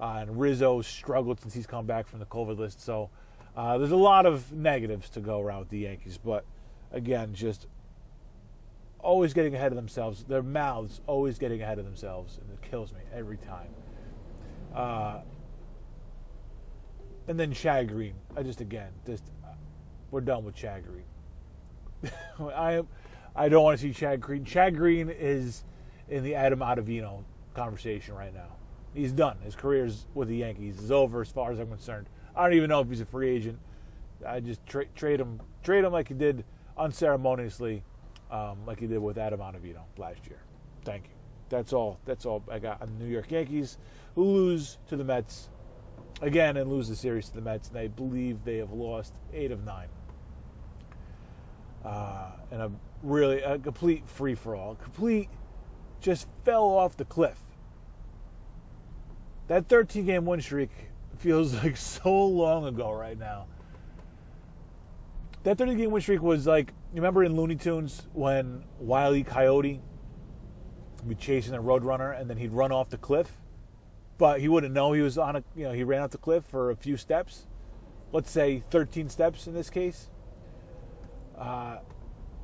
Uh, 0.00 0.20
and 0.20 0.40
Rizzo 0.40 0.80
struggled 0.80 1.42
since 1.42 1.52
he's 1.52 1.66
come 1.66 1.84
back 1.84 2.06
from 2.06 2.18
the 2.18 2.26
COVID 2.26 2.58
list. 2.58 2.80
So 2.80 3.10
uh, 3.56 3.78
there's 3.78 3.92
a 3.92 3.96
lot 3.96 4.26
of 4.26 4.52
negatives 4.52 5.08
to 5.10 5.20
go 5.20 5.40
around 5.40 5.60
with 5.60 5.68
the 5.68 5.78
Yankees. 5.78 6.18
But 6.18 6.44
again, 6.92 7.34
just 7.34 7.66
always 8.98 9.32
getting 9.32 9.54
ahead 9.54 9.70
of 9.70 9.76
themselves. 9.76 10.24
Their 10.24 10.42
mouths 10.42 11.00
always 11.06 11.38
getting 11.38 11.62
ahead 11.62 11.78
of 11.78 11.84
themselves, 11.84 12.38
and 12.38 12.50
it 12.50 12.62
kills 12.62 12.92
me 12.92 13.00
every 13.12 13.36
time. 13.36 13.68
Uh, 14.74 15.20
and 17.28 17.38
then 17.38 17.52
Chad 17.52 17.88
Green. 17.88 18.14
I 18.36 18.42
just 18.42 18.60
again, 18.60 18.90
just 19.06 19.24
we're 20.10 20.20
done 20.20 20.44
with 20.44 20.54
Chad 20.54 20.84
Green. 20.84 22.12
I 22.54 22.82
I 23.36 23.48
don't 23.48 23.62
want 23.62 23.78
to 23.78 23.82
see 23.82 23.92
Chad 23.92 24.20
Green. 24.20 24.44
Chad 24.44 24.76
Green 24.76 25.10
is 25.10 25.64
in 26.08 26.24
the 26.24 26.34
Adam 26.34 26.58
Ottavino 26.58 27.24
conversation 27.54 28.14
right 28.14 28.34
now. 28.34 28.48
He's 28.94 29.12
done. 29.12 29.38
His 29.42 29.56
career's 29.56 30.06
with 30.14 30.28
the 30.28 30.36
Yankees 30.36 30.78
is 30.78 30.90
over 30.90 31.20
as 31.20 31.28
far 31.28 31.50
as 31.50 31.58
I'm 31.58 31.68
concerned. 31.68 32.08
I 32.36 32.44
don't 32.44 32.54
even 32.54 32.68
know 32.68 32.80
if 32.80 32.88
he's 32.88 33.00
a 33.00 33.06
free 33.06 33.30
agent. 33.30 33.58
I 34.26 34.40
just 34.40 34.64
tra- 34.66 34.86
trade 34.86 35.20
him, 35.20 35.40
trade 35.62 35.84
him 35.84 35.92
like 35.92 36.08
he 36.08 36.14
did 36.14 36.44
unceremoniously, 36.76 37.84
um, 38.30 38.58
like 38.66 38.80
he 38.80 38.86
did 38.86 38.98
with 38.98 39.18
Adam 39.18 39.40
Ottavino 39.40 39.82
last 39.96 40.26
year. 40.26 40.40
Thank 40.84 41.04
you. 41.04 41.10
That's 41.48 41.72
all. 41.72 42.00
That's 42.04 42.26
all 42.26 42.42
I 42.50 42.58
got 42.58 42.82
on 42.82 42.88
the 42.98 43.04
New 43.04 43.10
York 43.10 43.30
Yankees, 43.30 43.78
who 44.14 44.24
lose 44.24 44.78
to 44.88 44.96
the 44.96 45.04
Mets 45.04 45.50
again 46.22 46.56
and 46.56 46.70
lose 46.70 46.88
the 46.88 46.96
series 46.96 47.28
to 47.28 47.34
the 47.34 47.40
Mets. 47.40 47.68
And 47.68 47.78
I 47.78 47.88
believe 47.88 48.44
they 48.44 48.56
have 48.56 48.72
lost 48.72 49.14
eight 49.32 49.52
of 49.52 49.64
nine. 49.64 49.88
Uh, 51.84 52.30
and 52.50 52.62
a 52.62 52.72
really 53.02 53.42
a 53.42 53.58
complete 53.58 54.08
free 54.08 54.34
for 54.34 54.56
all, 54.56 54.74
complete 54.76 55.28
just 56.00 56.28
fell 56.44 56.64
off 56.64 56.96
the 56.96 57.04
cliff. 57.04 57.38
That 59.48 59.68
13 59.68 60.06
game 60.06 60.24
win 60.24 60.40
streak 60.40 60.70
feels 61.24 61.54
like 61.64 61.76
so 61.76 62.26
long 62.26 62.66
ago 62.66 62.92
right 62.92 63.18
now. 63.18 63.46
That 65.42 65.58
13 65.58 65.76
game 65.76 65.90
win 65.90 66.02
streak 66.02 66.22
was 66.22 66.46
like, 66.46 66.72
you 66.92 66.96
remember 66.96 67.24
in 67.24 67.34
Looney 67.34 67.56
Tunes 67.56 68.06
when 68.12 68.64
Wiley. 68.78 69.24
Coyote 69.24 69.80
would 70.98 71.08
be 71.08 71.14
chasing 71.14 71.54
a 71.54 71.62
roadrunner 71.62 72.18
and 72.18 72.30
then 72.30 72.36
he'd 72.36 72.52
run 72.52 72.72
off 72.72 72.90
the 72.90 72.98
cliff? 72.98 73.32
But 74.16 74.40
he 74.40 74.48
wouldn't 74.48 74.72
know 74.72 74.92
he 74.92 75.00
was 75.00 75.18
on 75.18 75.36
a, 75.36 75.44
you 75.56 75.64
know, 75.64 75.72
he 75.72 75.82
ran 75.82 76.02
off 76.02 76.10
the 76.10 76.18
cliff 76.18 76.44
for 76.44 76.70
a 76.70 76.76
few 76.76 76.96
steps. 76.96 77.46
Let's 78.12 78.30
say 78.30 78.62
13 78.70 79.08
steps 79.08 79.46
in 79.46 79.54
this 79.54 79.70
case. 79.70 80.08
Uh, 81.36 81.78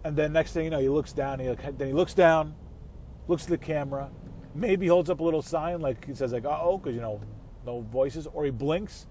and 0.05 0.17
then 0.17 0.33
next 0.33 0.53
thing 0.53 0.65
you 0.65 0.71
know, 0.71 0.81
he 0.81 0.89
looks 0.89 1.13
down. 1.13 1.39
He 1.39 1.47
then 1.47 1.87
he 1.87 1.93
looks 1.93 2.13
down, 2.13 2.55
looks 3.29 3.45
at 3.45 3.51
the 3.51 3.59
camera, 3.59 4.11
maybe 4.55 4.89
holds 4.89 5.11
up 5.11 5.21
a 5.21 5.23
little 5.23 5.43
sign 5.43 5.81
like 5.81 6.05
he 6.05 6.15
says 6.15 6.33
like 6.33 6.45
"uh 6.45 6.59
oh" 6.61 6.79
because 6.79 6.95
you 6.95 7.01
know 7.01 7.21
no 7.71 7.81
voices, 7.81 8.27
or 8.33 8.45
he 8.45 8.51
blinks. 8.51 9.07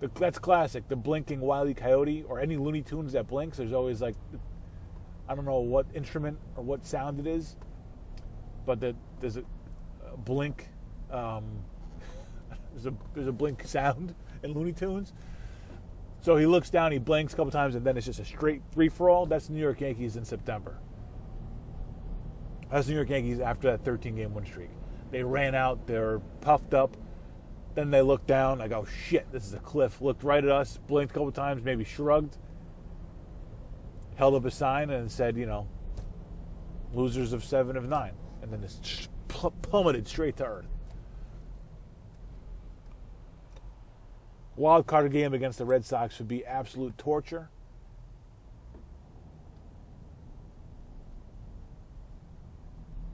The, 0.00 0.10
that's 0.14 0.38
classic. 0.38 0.88
The 0.88 0.96
blinking 0.96 1.40
Wiley 1.40 1.72
e. 1.72 1.74
Coyote 1.74 2.24
or 2.28 2.40
any 2.40 2.56
Looney 2.56 2.82
Tunes 2.82 3.12
that 3.12 3.28
blinks. 3.28 3.58
There's 3.58 3.72
always 3.72 4.00
like 4.00 4.16
I 5.28 5.34
don't 5.34 5.44
know 5.44 5.60
what 5.60 5.86
instrument 5.94 6.38
or 6.56 6.64
what 6.64 6.84
sound 6.84 7.20
it 7.20 7.26
is, 7.26 7.56
but 8.66 8.80
the, 8.80 8.94
there's 9.20 9.36
a, 9.36 9.44
a 10.12 10.16
blink. 10.16 10.68
Um, 11.10 11.44
there's 12.74 12.86
a 12.86 12.94
there's 13.14 13.28
a 13.28 13.32
blink 13.32 13.66
sound 13.66 14.14
in 14.42 14.52
Looney 14.52 14.72
Tunes. 14.72 15.12
So 16.20 16.36
he 16.36 16.46
looks 16.46 16.70
down, 16.70 16.90
he 16.90 16.98
blinks 16.98 17.34
a 17.34 17.36
couple 17.36 17.52
times, 17.52 17.74
and 17.74 17.84
then 17.84 17.98
it's 17.98 18.06
just 18.06 18.18
a 18.18 18.24
straight 18.24 18.62
three 18.72 18.88
for 18.88 19.10
all. 19.10 19.26
That's 19.26 19.50
New 19.50 19.60
York 19.60 19.82
Yankees 19.82 20.16
in 20.16 20.24
September. 20.24 20.78
That's 22.70 22.88
New 22.88 22.94
York 22.94 23.10
Yankees 23.10 23.40
after 23.40 23.70
that 23.70 23.84
13 23.84 24.16
game 24.16 24.32
win 24.32 24.46
streak. 24.46 24.70
They 25.10 25.22
ran 25.22 25.54
out, 25.54 25.86
they're 25.86 26.20
puffed 26.40 26.72
up. 26.72 26.96
Then 27.74 27.90
they 27.90 28.02
look 28.02 28.26
down. 28.26 28.60
I 28.60 28.68
go, 28.68 28.84
shit, 28.84 29.30
this 29.32 29.44
is 29.44 29.54
a 29.54 29.58
cliff. 29.58 30.00
Looked 30.00 30.22
right 30.22 30.42
at 30.42 30.50
us, 30.50 30.78
blinked 30.86 31.10
a 31.10 31.14
couple 31.14 31.32
times, 31.32 31.64
maybe 31.64 31.84
shrugged, 31.84 32.36
held 34.16 34.34
up 34.34 34.44
a 34.44 34.50
sign, 34.50 34.90
and 34.90 35.10
said, 35.10 35.36
you 35.36 35.46
know, 35.46 35.66
losers 36.92 37.32
of 37.32 37.44
seven 37.44 37.76
of 37.76 37.88
nine. 37.88 38.12
And 38.42 38.52
then 38.52 38.62
just 38.62 39.08
plummeted 39.28 40.06
straight 40.06 40.36
to 40.36 40.44
earth. 40.44 40.66
wild 44.56 44.86
card 44.86 45.10
game 45.12 45.34
against 45.34 45.58
the 45.58 45.64
Red 45.64 45.84
Sox 45.84 46.18
would 46.18 46.28
be 46.28 46.44
absolute 46.44 46.96
torture. 46.98 47.48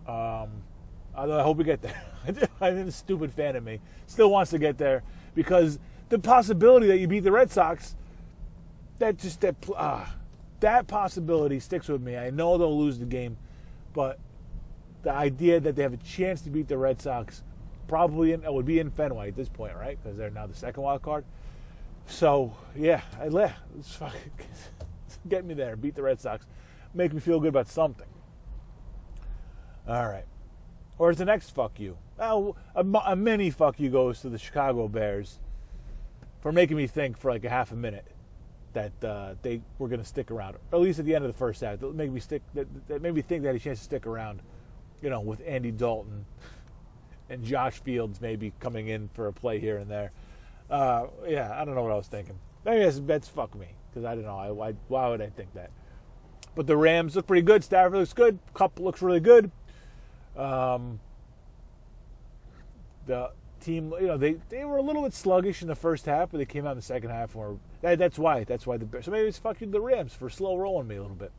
Um, 0.06 0.62
I 1.14 1.42
hope 1.42 1.58
we 1.58 1.64
get 1.64 1.82
there. 1.82 2.02
I 2.26 2.32
think 2.32 2.86
the 2.86 2.92
stupid 2.92 3.32
fan 3.32 3.56
of 3.56 3.64
me 3.64 3.80
still 4.06 4.30
wants 4.30 4.50
to 4.50 4.58
get 4.58 4.78
there 4.78 5.02
because 5.34 5.78
the 6.10 6.18
possibility 6.18 6.86
that 6.88 6.98
you 6.98 7.08
beat 7.08 7.20
the 7.20 7.32
Red 7.32 7.50
Sox, 7.50 7.94
that 8.98 9.16
just 9.16 9.40
that 9.40 9.54
uh, 9.74 10.04
that 10.60 10.86
possibility 10.86 11.58
sticks 11.60 11.88
with 11.88 12.02
me. 12.02 12.16
I 12.16 12.30
know 12.30 12.58
they'll 12.58 12.78
lose 12.78 12.98
the 12.98 13.06
game, 13.06 13.36
but 13.94 14.18
the 15.02 15.12
idea 15.12 15.60
that 15.60 15.76
they 15.76 15.82
have 15.82 15.94
a 15.94 15.98
chance 15.98 16.42
to 16.42 16.50
beat 16.50 16.68
the 16.68 16.76
Red 16.76 17.00
Sox 17.00 17.42
probably 17.88 18.32
in, 18.32 18.42
would 18.44 18.66
be 18.66 18.78
in 18.78 18.90
Fenway 18.90 19.28
at 19.28 19.36
this 19.36 19.48
point, 19.48 19.74
right? 19.74 19.98
Because 20.02 20.18
they're 20.18 20.30
now 20.30 20.46
the 20.46 20.54
second 20.54 20.82
wild 20.82 21.02
card. 21.02 21.24
So 22.06 22.54
yeah, 22.76 23.00
I 23.18 23.28
let 23.28 23.54
get 25.28 25.44
me 25.44 25.54
there, 25.54 25.76
beat 25.76 25.94
the 25.94 26.02
Red 26.02 26.20
Sox, 26.20 26.44
make 26.92 27.12
me 27.12 27.20
feel 27.20 27.40
good 27.40 27.48
about 27.48 27.68
something. 27.68 28.06
All 29.88 30.06
right, 30.06 30.26
or 30.98 31.10
is 31.10 31.16
the 31.16 31.24
next 31.24 31.50
fuck 31.50 31.80
you? 31.80 31.96
Oh, 32.20 32.54
a, 32.74 32.84
a 32.84 33.16
mini 33.16 33.50
fuck 33.50 33.80
you 33.80 33.90
goes 33.90 34.20
to 34.20 34.28
the 34.28 34.38
Chicago 34.38 34.88
Bears 34.88 35.38
for 36.40 36.52
making 36.52 36.76
me 36.76 36.86
think 36.86 37.16
for 37.16 37.30
like 37.30 37.44
a 37.44 37.48
half 37.48 37.72
a 37.72 37.76
minute 37.76 38.06
that 38.72 38.92
uh, 39.02 39.34
they 39.42 39.62
were 39.78 39.88
going 39.88 40.00
to 40.00 40.06
stick 40.06 40.30
around, 40.30 40.56
or 40.70 40.78
at 40.78 40.80
least 40.80 40.98
at 40.98 41.06
the 41.06 41.14
end 41.14 41.24
of 41.24 41.32
the 41.32 41.38
first 41.38 41.60
half. 41.60 41.80
That 41.80 41.94
made 41.94 42.12
me 42.12 42.20
stick. 42.20 42.42
That, 42.54 42.66
that 42.88 43.02
made 43.02 43.14
me 43.14 43.22
think 43.22 43.42
they 43.42 43.48
had 43.48 43.56
a 43.56 43.60
chance 43.60 43.78
to 43.78 43.84
stick 43.84 44.06
around. 44.06 44.40
You 45.02 45.08
know, 45.08 45.20
with 45.20 45.40
Andy 45.46 45.70
Dalton 45.70 46.26
and 47.30 47.42
Josh 47.42 47.80
Fields 47.80 48.20
maybe 48.20 48.52
coming 48.60 48.88
in 48.88 49.08
for 49.14 49.28
a 49.28 49.32
play 49.32 49.58
here 49.58 49.78
and 49.78 49.90
there. 49.90 50.12
Uh, 50.68 51.06
yeah, 51.26 51.56
I 51.58 51.64
don't 51.64 51.74
know 51.74 51.82
what 51.82 51.92
I 51.92 51.96
was 51.96 52.06
thinking. 52.06 52.38
Maybe 52.64 52.84
that's, 52.84 53.00
that's 53.00 53.28
fuck 53.28 53.54
me 53.54 53.68
because 53.88 54.04
I 54.04 54.14
don't 54.14 54.24
know. 54.24 54.36
I, 54.36 54.50
why, 54.50 54.74
why 54.88 55.08
would 55.08 55.22
I 55.22 55.30
think 55.30 55.54
that? 55.54 55.70
But 56.54 56.66
the 56.66 56.76
Rams 56.76 57.16
look 57.16 57.26
pretty 57.26 57.42
good. 57.42 57.64
Stafford 57.64 57.98
looks 57.98 58.12
good. 58.12 58.38
Kupp 58.52 58.78
looks 58.78 59.00
really 59.00 59.20
good. 59.20 59.50
Um, 60.36 61.00
the 63.10 63.32
team, 63.60 63.92
you 64.00 64.06
know, 64.06 64.16
they, 64.16 64.36
they 64.48 64.64
were 64.64 64.78
a 64.78 64.82
little 64.82 65.02
bit 65.02 65.12
sluggish 65.12 65.62
in 65.62 65.68
the 65.68 65.74
first 65.74 66.06
half, 66.06 66.30
but 66.30 66.38
they 66.38 66.44
came 66.44 66.66
out 66.66 66.72
in 66.72 66.76
the 66.76 66.82
second 66.82 67.10
half. 67.10 67.34
Or 67.34 67.58
that, 67.82 67.98
that's 67.98 68.18
why. 68.18 68.44
That's 68.44 68.66
why 68.66 68.76
the 68.76 69.02
so 69.02 69.10
maybe 69.10 69.28
it's 69.28 69.38
fucking 69.38 69.70
the 69.70 69.80
Rams 69.80 70.14
for 70.14 70.30
slow 70.30 70.56
rolling 70.56 70.88
me 70.88 70.96
a 70.96 71.02
little 71.02 71.16
bit. 71.16 71.32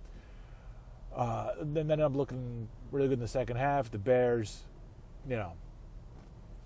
Uh, 1.16 1.52
then 1.62 1.88
then 1.88 2.00
I'm 2.00 2.16
looking 2.16 2.68
really 2.92 3.08
good 3.08 3.16
in 3.16 3.20
the 3.20 3.28
second 3.28 3.58
half. 3.58 3.90
The 3.90 3.98
Bears, 3.98 4.64
you 5.28 5.36
know, 5.36 5.54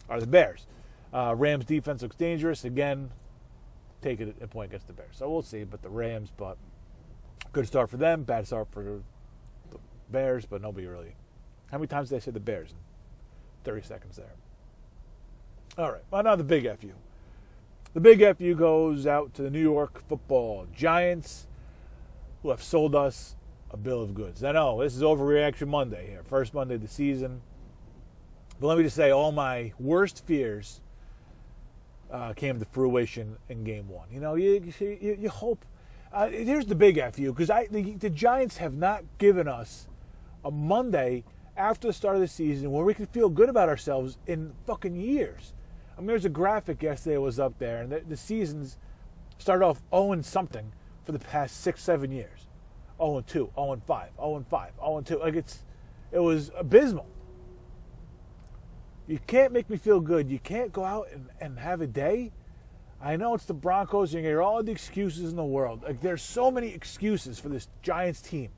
are 0.10 0.20
the 0.20 0.28
Bears. 0.28 0.66
Uh, 1.14 1.34
Rams 1.36 1.66
defense 1.66 2.02
looks 2.02 2.16
dangerous. 2.16 2.66
Again, 2.66 3.12
take 4.02 4.20
it 4.20 4.36
a 4.42 4.48
point 4.48 4.72
against 4.72 4.88
the 4.88 4.94
Bears. 4.94 5.16
So 5.18 5.30
we'll 5.30 5.42
see. 5.42 5.64
But 5.64 5.82
the 5.82 5.90
Rams, 5.90 6.32
but 6.36 6.58
good 7.54 7.68
start 7.68 7.90
for 7.90 7.98
them, 7.98 8.24
bad 8.24 8.48
start 8.48 8.68
for 8.72 8.84
the 9.72 9.78
Bears, 10.10 10.46
but 10.46 10.62
nobody 10.62 10.88
really. 10.88 11.16
How 11.72 11.78
many 11.78 11.88
times 11.88 12.10
did 12.10 12.18
I 12.18 12.20
say 12.20 12.32
the 12.32 12.40
Bears 12.40 12.74
30 13.64 13.82
seconds 13.82 14.16
there? 14.18 14.34
All 15.78 15.92
right. 15.92 16.04
Well, 16.10 16.24
now 16.24 16.38
the 16.38 16.44
big 16.44 16.64
FU. 16.78 16.94
The 17.94 18.00
big 18.00 18.38
FU 18.38 18.56
goes 18.56 19.06
out 19.06 19.34
to 19.34 19.42
the 19.42 19.50
New 19.50 19.62
York 19.62 20.08
football 20.08 20.68
Giants, 20.74 21.48
who 22.42 22.50
have 22.50 22.64
sold 22.64 22.96
us 22.96 23.36
a 23.72 23.78
bill 23.78 24.02
of 24.02 24.14
goods. 24.14 24.42
I 24.42 24.54
know 24.54 24.82
this 24.82 24.96
is 24.96 25.02
overreaction 25.02 25.68
Monday 25.68 26.08
here, 26.08 26.24
first 26.24 26.54
Monday 26.54 26.76
of 26.76 26.82
the 26.82 26.88
season. 26.88 27.42
But 28.60 28.68
let 28.68 28.78
me 28.78 28.86
just 28.86 28.96
say, 28.96 29.12
all 29.12 29.34
my 29.34 29.74
worst 29.78 30.26
fears 30.26 30.80
uh, 32.10 32.32
came 32.34 32.58
to 32.60 32.66
fruition 32.66 33.36
in 33.50 33.66
Game 33.66 33.90
One. 33.90 34.08
You 34.12 34.22
know, 34.22 34.36
you 34.36 34.72
you, 34.80 35.18
you 35.20 35.30
hope. 35.30 35.66
Uh, 36.14 36.30
here's 36.30 36.68
the 36.68 36.76
big 36.76 37.02
fu 37.14 37.34
because 37.34 37.50
I 37.50 37.68
the, 37.68 37.96
the 37.96 38.10
Giants 38.10 38.58
have 38.58 38.76
not 38.76 39.04
given 39.18 39.50
us 39.50 39.90
a 40.46 40.52
Monday 40.52 41.26
after 41.58 41.90
the 41.90 41.94
start 41.94 42.16
of 42.16 42.22
the 42.22 42.30
season 42.30 42.72
where 42.72 42.86
we 42.86 42.94
can 42.94 43.08
feel 43.08 43.28
good 43.28 43.50
about 43.50 43.68
ourselves 43.68 44.18
in 44.26 44.54
fucking 44.66 44.96
years. 44.96 45.52
I 45.98 46.02
mean, 46.02 46.08
there's 46.08 46.26
a 46.26 46.30
graphic 46.30 46.84
yesterday 46.84 47.16
that 47.16 47.22
was 47.22 47.40
up 47.40 47.58
there, 47.58 47.82
and 47.82 47.92
the, 47.92 48.02
the 48.02 48.18
seasons 48.18 48.78
started 49.38 49.66
off 49.66 49.82
0 49.92 50.12
and 50.12 50.26
something 50.26 50.74
for 51.04 51.12
the 51.12 51.20
past 51.20 51.62
six, 51.62 51.82
seven 51.82 52.12
years. 52.12 52.48
0 52.98 53.18
and 53.18 53.28
2, 53.28 53.52
0 53.56 53.72
and 53.74 53.84
5, 53.84 54.10
0 54.18 54.36
and 54.38 54.48
5, 54.48 54.72
0 54.80 54.98
and 54.98 55.08
2. 55.08 55.20
Like 55.20 55.36
it's, 55.36 55.64
it 56.12 56.20
was 56.20 56.52
abysmal. 56.58 57.08
You 59.08 59.20
can't 59.28 59.54
make 59.54 59.70
me 59.70 59.78
feel 59.78 60.00
good. 60.00 60.30
You 60.30 60.40
can't 60.40 60.72
go 60.72 60.84
out 60.84 61.08
and, 61.14 61.30
and 61.40 61.60
have 61.60 61.82
a 61.82 61.88
day. 61.88 62.32
I 63.02 63.18
know 63.18 63.36
it's 63.36 63.46
the 63.46 63.54
Broncos. 63.54 64.14
You 64.14 64.22
hear 64.22 64.42
all 64.42 64.64
the 64.64 64.72
excuses 64.72 65.30
in 65.30 65.36
the 65.36 65.44
world. 65.44 65.84
Like 65.84 66.02
there's 66.02 66.24
so 66.24 66.50
many 66.50 66.70
excuses 66.70 67.40
for 67.40 67.50
this 67.50 67.68
Giants 67.84 68.22
team. 68.22 68.50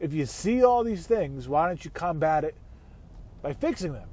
If 0.00 0.12
you 0.14 0.26
see 0.26 0.64
all 0.64 0.82
these 0.82 1.06
things, 1.06 1.46
why 1.46 1.68
don't 1.68 1.84
you 1.84 1.90
combat 1.90 2.42
it 2.42 2.56
by 3.42 3.52
fixing 3.52 3.92
them? 3.92 4.09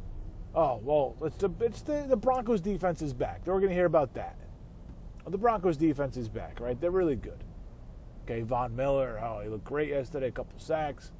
Oh 0.57 0.81
well, 0.83 1.15
it's 1.21 1.37
the 1.37 1.51
it's 1.61 1.81
the, 1.81 2.07
the 2.09 2.17
Broncos 2.17 2.61
defense 2.61 3.03
is 3.03 3.13
back. 3.13 3.41
We're 3.45 3.59
going 3.59 3.69
to 3.69 3.75
hear 3.75 3.85
about 3.85 4.15
that. 4.15 4.35
The 5.27 5.37
Broncos 5.37 5.77
defense 5.77 6.17
is 6.17 6.29
back, 6.29 6.59
right? 6.59 6.81
They're 6.81 6.89
really 6.89 7.15
good. 7.15 7.43
Okay, 8.23 8.41
Von 8.41 8.75
Miller. 8.75 9.21
Oh, 9.23 9.41
he 9.41 9.49
looked 9.49 9.65
great 9.65 9.89
yesterday. 9.89 10.29
A 10.29 10.31
couple 10.31 10.59
sacks. 10.59 11.11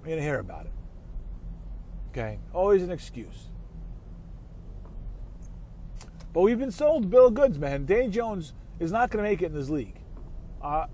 We're 0.00 0.08
going 0.08 0.18
to 0.18 0.22
hear 0.22 0.38
about 0.38 0.66
it. 0.66 0.72
Okay, 2.10 2.40
always 2.52 2.82
an 2.82 2.90
excuse. 2.90 3.46
But 6.34 6.42
we've 6.42 6.58
been 6.58 6.70
sold 6.70 7.08
bill 7.08 7.30
goods, 7.30 7.58
man. 7.58 7.86
Dane 7.86 8.12
Jones 8.12 8.52
is 8.80 8.92
not 8.92 9.08
going 9.10 9.24
to 9.24 9.30
make 9.30 9.40
it 9.40 9.46
in 9.46 9.54
this 9.54 9.70
league. 9.70 9.98
Uh, 10.60 10.84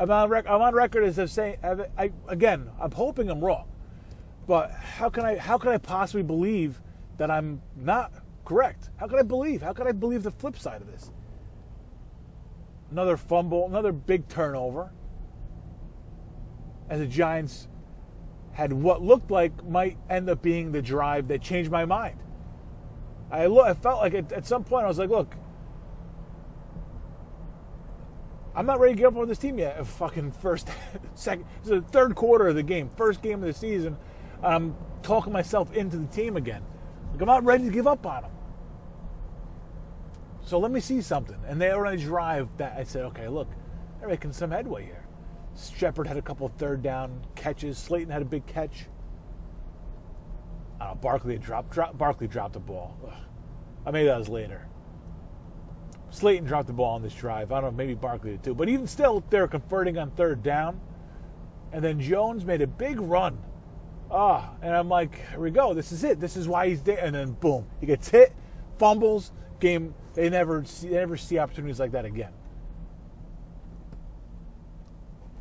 I'm, 0.00 0.10
on 0.10 0.30
rec- 0.30 0.48
I'm 0.48 0.62
on 0.62 0.74
record 0.74 1.04
as 1.04 1.18
of 1.18 1.30
saying, 1.30 1.58
I, 1.98 2.12
again, 2.28 2.70
I'm 2.80 2.92
hoping 2.92 3.28
I'm 3.28 3.44
wrong. 3.44 3.71
But 4.46 4.70
how 4.72 5.08
can 5.08 5.24
I 5.24 5.36
how 5.36 5.58
can 5.58 5.70
I 5.70 5.78
possibly 5.78 6.22
believe 6.22 6.80
that 7.18 7.30
I'm 7.30 7.62
not 7.76 8.12
correct? 8.44 8.90
How 8.96 9.06
can 9.06 9.18
I 9.18 9.22
believe? 9.22 9.62
How 9.62 9.72
can 9.72 9.86
I 9.86 9.92
believe 9.92 10.22
the 10.22 10.30
flip 10.30 10.58
side 10.58 10.80
of 10.80 10.86
this? 10.88 11.10
Another 12.90 13.16
fumble, 13.16 13.66
another 13.66 13.92
big 13.92 14.28
turnover. 14.28 14.92
As 16.90 16.98
the 16.98 17.06
Giants 17.06 17.68
had 18.52 18.72
what 18.72 19.02
looked 19.02 19.30
like 19.30 19.64
might 19.64 19.96
end 20.10 20.28
up 20.28 20.42
being 20.42 20.72
the 20.72 20.82
drive 20.82 21.28
that 21.28 21.40
changed 21.40 21.70
my 21.70 21.84
mind. 21.84 22.18
I, 23.30 23.46
lo- 23.46 23.64
I 23.64 23.72
felt 23.72 24.00
like 24.00 24.12
at, 24.12 24.30
at 24.30 24.46
some 24.46 24.62
point 24.62 24.84
I 24.84 24.88
was 24.88 24.98
like, 24.98 25.08
look, 25.08 25.34
I'm 28.54 28.66
not 28.66 28.78
ready 28.78 28.92
to 28.92 28.98
give 28.98 29.16
up 29.16 29.22
on 29.22 29.28
this 29.28 29.38
team 29.38 29.58
yet. 29.58 29.84
Fucking 29.86 30.32
first, 30.32 30.68
second, 31.14 31.46
it's 31.60 31.70
the 31.70 31.80
third 31.80 32.14
quarter 32.14 32.48
of 32.48 32.54
the 32.54 32.62
game, 32.62 32.90
first 32.94 33.22
game 33.22 33.40
of 33.42 33.46
the 33.46 33.54
season. 33.54 33.96
I'm 34.42 34.74
talking 35.02 35.32
myself 35.32 35.72
into 35.72 35.96
the 35.96 36.06
team 36.06 36.36
again. 36.36 36.62
Like 37.12 37.20
I'm 37.20 37.26
not 37.26 37.44
ready 37.44 37.64
to 37.64 37.70
give 37.70 37.86
up 37.86 38.06
on 38.06 38.22
them. 38.22 38.30
So 40.44 40.58
let 40.58 40.70
me 40.72 40.80
see 40.80 41.00
something. 41.00 41.38
And 41.46 41.60
they 41.60 41.72
were 41.72 41.86
on 41.86 41.94
a 41.94 41.96
drive 41.96 42.56
that 42.56 42.76
I 42.76 42.84
said, 42.84 43.04
okay, 43.06 43.28
look, 43.28 43.48
they're 44.00 44.08
making 44.08 44.32
some 44.32 44.50
headway 44.50 44.84
here. 44.84 45.06
Shepard 45.76 46.06
had 46.06 46.16
a 46.16 46.22
couple 46.22 46.48
third 46.48 46.82
down 46.82 47.24
catches. 47.34 47.78
Slayton 47.78 48.10
had 48.10 48.22
a 48.22 48.26
big 48.26 48.46
catch. 48.46 48.86
I 50.80 50.86
don't 50.86 50.94
know, 50.94 51.00
Barkley 51.00 51.38
dropped, 51.38 51.70
dropped 51.70 51.96
Barkley 51.96 52.26
dropped 52.26 52.54
the 52.54 52.60
ball. 52.60 52.96
Ugh. 53.06 53.12
I 53.86 53.90
maybe 53.90 54.06
that 54.06 54.18
was 54.18 54.28
later. 54.28 54.66
Slayton 56.10 56.44
dropped 56.44 56.66
the 56.66 56.72
ball 56.72 56.94
on 56.94 57.02
this 57.02 57.14
drive. 57.14 57.52
I 57.52 57.60
don't 57.60 57.72
know, 57.72 57.76
maybe 57.76 57.94
Barkley 57.94 58.32
did 58.32 58.42
too. 58.42 58.54
But 58.54 58.68
even 58.68 58.86
still, 58.86 59.22
they're 59.30 59.48
converting 59.48 59.96
on 59.98 60.10
third 60.10 60.42
down. 60.42 60.80
And 61.72 61.82
then 61.82 62.00
Jones 62.00 62.44
made 62.44 62.60
a 62.60 62.66
big 62.66 63.00
run. 63.00 63.38
Ah, 64.12 64.50
and 64.60 64.76
I'm 64.76 64.90
like, 64.90 65.26
here 65.30 65.40
we 65.40 65.50
go. 65.50 65.72
This 65.72 65.90
is 65.90 66.04
it. 66.04 66.20
This 66.20 66.36
is 66.36 66.46
why 66.46 66.68
he's 66.68 66.82
there. 66.82 66.98
And 66.98 67.14
then 67.14 67.32
boom, 67.32 67.66
he 67.80 67.86
gets 67.86 68.08
hit, 68.08 68.32
fumbles. 68.78 69.32
Game. 69.58 69.94
They 70.14 70.28
never 70.28 70.64
see, 70.64 70.88
they 70.88 70.96
never 70.96 71.16
see 71.16 71.38
opportunities 71.38 71.78
like 71.78 71.92
that 71.92 72.04
again. 72.04 72.32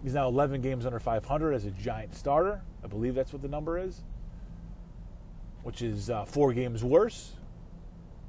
He's 0.03 0.13
now 0.13 0.27
11 0.27 0.61
games 0.61 0.85
under 0.85 0.99
500 0.99 1.53
as 1.53 1.65
a 1.65 1.71
Giant 1.71 2.15
starter. 2.15 2.61
I 2.83 2.87
believe 2.87 3.15
that's 3.15 3.33
what 3.33 3.41
the 3.41 3.47
number 3.47 3.77
is, 3.77 4.03
which 5.63 5.81
is 5.81 6.09
uh, 6.09 6.25
four 6.25 6.53
games 6.53 6.83
worse 6.83 7.33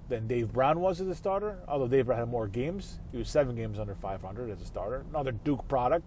than 0.09 0.27
Dave 0.27 0.53
Brown 0.53 0.81
was 0.81 1.01
as 1.01 1.09
a 1.09 1.15
starter. 1.15 1.59
Although 1.69 1.89
Dave 1.89 2.07
Brown 2.07 2.19
had 2.19 2.29
more 2.29 2.49
games, 2.49 2.99
he 3.13 3.19
was 3.19 3.29
seven 3.29 3.55
games 3.55 3.79
under 3.79 3.95
500 3.95 4.51
as 4.51 4.61
a 4.61 4.67
starter. 4.67 5.05
Another 5.11 5.33
Duke 5.33 5.67
product. 5.69 6.05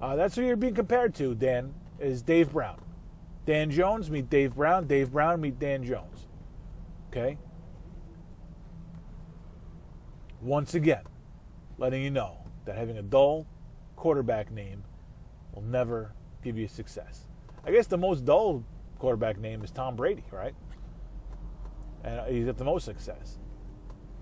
Uh, 0.00 0.16
that's 0.16 0.34
who 0.34 0.42
you're 0.42 0.56
being 0.56 0.74
compared 0.74 1.14
to, 1.14 1.34
Dan, 1.34 1.72
is 1.98 2.22
Dave 2.22 2.52
Brown. 2.52 2.80
Dan 3.46 3.70
Jones 3.70 4.10
meet 4.10 4.30
Dave 4.30 4.54
Brown. 4.54 4.86
Dave 4.86 5.12
Brown 5.12 5.40
meet 5.40 5.58
Dan 5.58 5.84
Jones. 5.84 6.26
Okay? 7.10 7.36
Once 10.40 10.74
again, 10.74 11.02
letting 11.78 12.02
you 12.02 12.10
know 12.10 12.38
that 12.64 12.76
having 12.76 12.98
a 12.98 13.02
dull 13.02 13.46
quarterback 13.96 14.50
name 14.50 14.82
will 15.52 15.62
never 15.62 16.12
give 16.42 16.58
you 16.58 16.68
success. 16.68 17.26
I 17.66 17.70
guess 17.70 17.86
the 17.86 17.98
most 17.98 18.24
dull 18.24 18.64
quarterback 18.98 19.38
name 19.38 19.62
is 19.62 19.70
Tom 19.70 19.96
Brady, 19.96 20.24
right? 20.30 20.54
And 22.02 22.34
he's 22.34 22.44
got 22.44 22.58
the 22.58 22.64
most 22.64 22.84
success. 22.84 23.38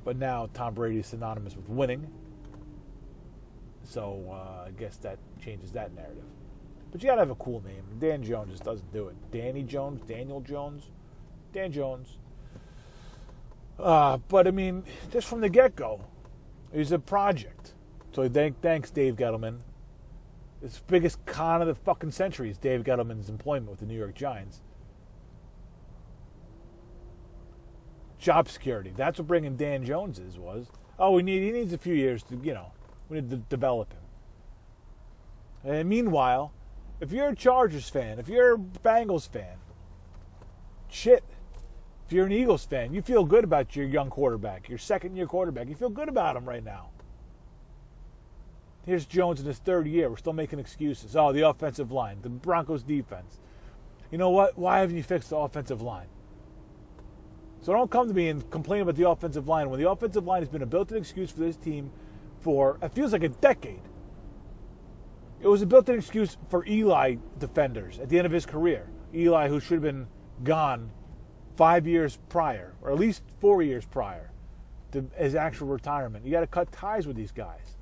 But 0.05 0.17
now 0.17 0.49
Tom 0.53 0.75
Brady 0.75 0.99
is 0.99 1.07
synonymous 1.07 1.57
with 1.57 1.69
winning. 1.69 2.09
So 3.85 4.29
uh, 4.31 4.67
I 4.67 4.71
guess 4.71 4.97
that 4.99 5.19
changes 5.43 5.73
that 5.73 5.95
narrative. 5.95 6.25
But 6.93 7.03
you 7.03 7.09
gotta 7.09 7.23
have 7.23 7.31
a 7.31 7.35
cool 7.37 7.63
name. 7.65 7.83
Dan 7.99 8.23
Jones 8.23 8.51
just 8.51 8.65
doesn't 8.65 8.93
do 8.93 9.09
it. 9.09 9.17
Danny 9.33 9.63
Jones, 9.63 10.03
Daniel 10.07 10.43
Jones, 10.43 10.91
Dan 11.53 11.73
Jones. 11.73 12.19
Uh, 13.79 14.19
but 14.29 14.47
I 14.47 14.51
mean, 14.51 14.85
just 15.11 15.27
from 15.27 15.41
the 15.41 15.49
get 15.49 15.75
go, 15.75 16.03
he's 16.73 16.93
a 16.93 16.99
project. 16.99 17.73
So 18.13 18.29
thank, 18.29 18.61
thanks, 18.61 18.91
Dave 18.91 19.17
Gettleman. 19.17 19.61
His 20.61 20.83
biggest 20.87 21.25
con 21.25 21.63
of 21.63 21.67
the 21.67 21.75
fucking 21.75 22.13
century 22.13 22.51
is 22.51 22.59
Dave 22.59 22.85
Gettleman's 22.85 23.31
employment 23.31 23.71
with 23.71 23.81
the 23.81 23.87
New 23.87 23.99
York 23.99 24.15
Giants. 24.15 24.61
Job 28.19 28.49
security. 28.49 28.93
That's 28.95 29.19
what 29.19 29.27
bringing 29.27 29.57
Dan 29.57 29.85
Jones 29.85 30.19
is 30.19 30.39
was. 30.39 30.67
Oh, 30.99 31.13
we 31.13 31.23
need 31.23 31.43
he 31.43 31.51
needs 31.51 31.73
a 31.73 31.79
few 31.79 31.95
years 31.95 32.23
to 32.25 32.37
you 32.37 32.53
know 32.53 32.71
we 33.09 33.21
need 33.21 33.31
to 33.31 33.39
develop 33.39 33.93
him. 33.93 34.03
And 35.65 35.89
meanwhile, 35.89 36.53
if 37.03 37.11
you're 37.11 37.31
a 37.31 37.35
Chargers 37.37 37.91
fan, 37.91 38.21
if 38.21 38.29
you're 38.29 38.55
a 38.55 38.59
Bengals 38.59 39.29
fan, 39.29 39.57
shit. 40.89 41.25
If 42.07 42.13
you're 42.13 42.27
an 42.27 42.33
Eagles 42.33 42.65
fan, 42.65 42.95
you 42.95 43.03
feel 43.03 43.25
good 43.25 43.43
about 43.43 43.75
your 43.75 43.87
young 43.87 44.09
quarterback, 44.09 44.69
your 44.69 44.79
second 44.79 45.17
year 45.17 45.27
quarterback. 45.27 45.69
You 45.69 45.75
feel 45.75 45.89
good 45.89 46.09
about 46.09 46.37
him 46.37 46.45
right 46.45 46.65
now. 46.65 46.91
Here's 48.87 49.05
Jones 49.05 49.41
in 49.41 49.47
his 49.47 49.59
third 49.59 49.89
year. 49.89 50.11
We're 50.11 50.17
still 50.17 50.33
making 50.33 50.61
excuses. 50.61 51.17
Oh, 51.17 51.33
the 51.33 51.49
offensive 51.49 51.91
line, 51.91 52.19
the 52.23 52.29
Broncos 52.29 52.85
defense. 52.85 53.41
You 54.13 54.19
know 54.19 54.31
what? 54.31 54.57
Why 54.57 54.79
haven't 54.81 54.97
you 54.97 55.03
fixed 55.03 55.31
the 55.31 55.37
offensive 55.37 55.83
line? 55.83 56.09
So 57.63 57.73
don't 57.73 57.91
come 57.91 58.07
to 58.07 58.15
me 58.15 58.29
and 58.29 58.49
complain 58.51 58.83
about 58.83 58.95
the 58.95 59.09
offensive 59.09 59.49
line 59.49 59.71
when 59.71 59.81
the 59.81 59.91
offensive 59.91 60.25
line 60.25 60.43
has 60.43 60.49
been 60.49 60.63
a 60.63 60.67
built-in 60.67 60.99
excuse 60.99 61.33
for 61.33 61.41
this 61.41 61.57
team 61.57 61.91
for 62.41 62.79
it 62.81 62.93
feels 62.93 63.13
like 63.13 63.25
a 63.25 63.29
decade. 63.29 63.83
It 65.43 65.49
was 65.49 65.61
a 65.61 65.67
built-in 65.67 65.97
excuse 65.99 66.37
for 66.49 66.65
Eli 66.67 67.17
defenders 67.39 67.99
at 67.99 68.09
the 68.09 68.17
end 68.17 68.27
of 68.27 68.33
his 68.33 68.47
career. 68.47 68.89
Eli, 69.13 69.49
who 69.49 69.59
should 69.59 69.75
have 69.75 69.83
been 69.83 70.07
gone 70.45 70.91
five 71.57 71.87
years 71.87 72.19
prior, 72.29 72.75
or 72.81 72.93
at 72.93 72.99
least 72.99 73.23
four 73.41 73.61
years 73.61 73.85
prior 73.85 74.31
to 74.93 75.05
his 75.17 75.35
actual 75.35 75.67
retirement. 75.67 76.25
You 76.25 76.31
got 76.31 76.41
to 76.41 76.47
cut 76.47 76.71
ties 76.71 77.09
with 77.09 77.17
these 77.17 77.33
guys. 77.33 77.77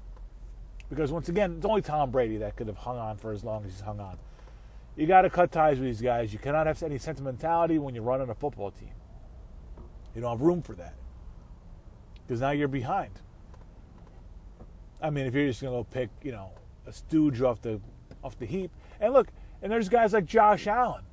Because 0.89 1.13
once 1.13 1.29
again, 1.29 1.57
it's 1.59 1.67
only 1.67 1.83
Tom 1.83 2.11
Brady 2.11 2.39
that 2.39 2.57
could 2.57 2.67
have 2.67 2.79
hung 2.79 2.99
on 2.99 3.19
for 3.19 3.31
as 3.31 3.45
long 3.45 3.65
as 3.65 3.73
he's 3.73 3.81
hung 3.81 4.01
on. 4.01 4.17
You 4.97 5.07
got 5.07 5.23
to 5.23 5.31
cut 5.31 5.53
ties 5.53 5.79
with 5.79 5.87
these 5.87 6.01
guys. 6.01 6.33
You 6.33 6.39
cannot 6.39 6.67
have 6.67 6.83
any 6.83 6.99
sentimentality 6.99 7.79
when 7.79 7.95
you're 7.95 8.05
running 8.05 8.31
a 8.31 8.35
football 8.35 8.71
team. 8.71 8.91
You 10.15 10.23
don't 10.23 10.31
have 10.31 10.41
room 10.41 10.63
for 10.63 10.75
that. 10.77 10.95
Because 12.27 12.41
now 12.41 12.51
you're 12.51 12.69
behind. 12.69 13.13
I 15.01 15.11
mean, 15.11 15.27
if 15.27 15.35
you're 15.35 15.47
just 15.47 15.61
going 15.61 15.73
to 15.73 15.79
go 15.79 15.85
pick, 15.85 16.11
you 16.23 16.33
know, 16.33 16.51
a 16.91 16.93
stooge 16.93 17.41
off 17.41 17.63
the 17.63 17.81
off 18.23 18.39
the 18.39 18.47
heap. 18.47 18.71
And 19.01 19.15
look, 19.15 19.29
and 19.63 19.73
there's 19.73 19.89
guys 19.89 20.13
like 20.13 20.27
Josh 20.27 20.67
Allen, 20.67 21.05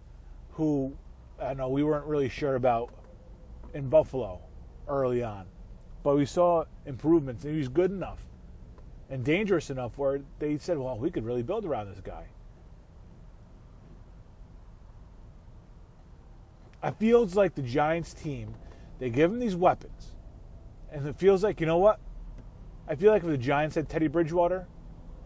who 0.51 0.93
I 1.41 1.53
know 1.53 1.69
we 1.69 1.83
weren't 1.83 2.05
really 2.05 2.29
sure 2.29 2.55
about 2.55 2.93
in 3.73 3.89
Buffalo 3.89 4.41
early 4.87 5.23
on, 5.23 5.45
but 6.03 6.15
we 6.15 6.25
saw 6.25 6.65
improvements, 6.85 7.45
and 7.45 7.53
he 7.53 7.59
was 7.59 7.69
good 7.69 7.91
enough 7.91 8.21
and 9.09 9.23
dangerous 9.23 9.69
enough 9.69 9.97
where 9.97 10.21
they 10.39 10.57
said, 10.57 10.77
"Well, 10.77 10.97
we 10.97 11.11
could 11.11 11.25
really 11.25 11.43
build 11.43 11.63
around 11.63 11.89
this 11.89 12.01
guy." 12.01 12.25
It 16.83 16.95
feels 16.99 17.35
like 17.35 17.55
the 17.55 17.61
Giants 17.61 18.13
team, 18.13 18.55
they 18.99 19.09
give 19.09 19.31
him 19.31 19.39
these 19.39 19.55
weapons, 19.55 20.15
and 20.91 21.07
it 21.07 21.15
feels 21.15 21.43
like 21.43 21.61
you 21.61 21.67
know 21.67 21.77
what? 21.77 21.99
I 22.87 22.95
feel 22.95 23.11
like 23.11 23.23
if 23.23 23.29
the 23.29 23.37
Giants 23.37 23.75
had 23.75 23.89
Teddy 23.89 24.07
Bridgewater 24.07 24.67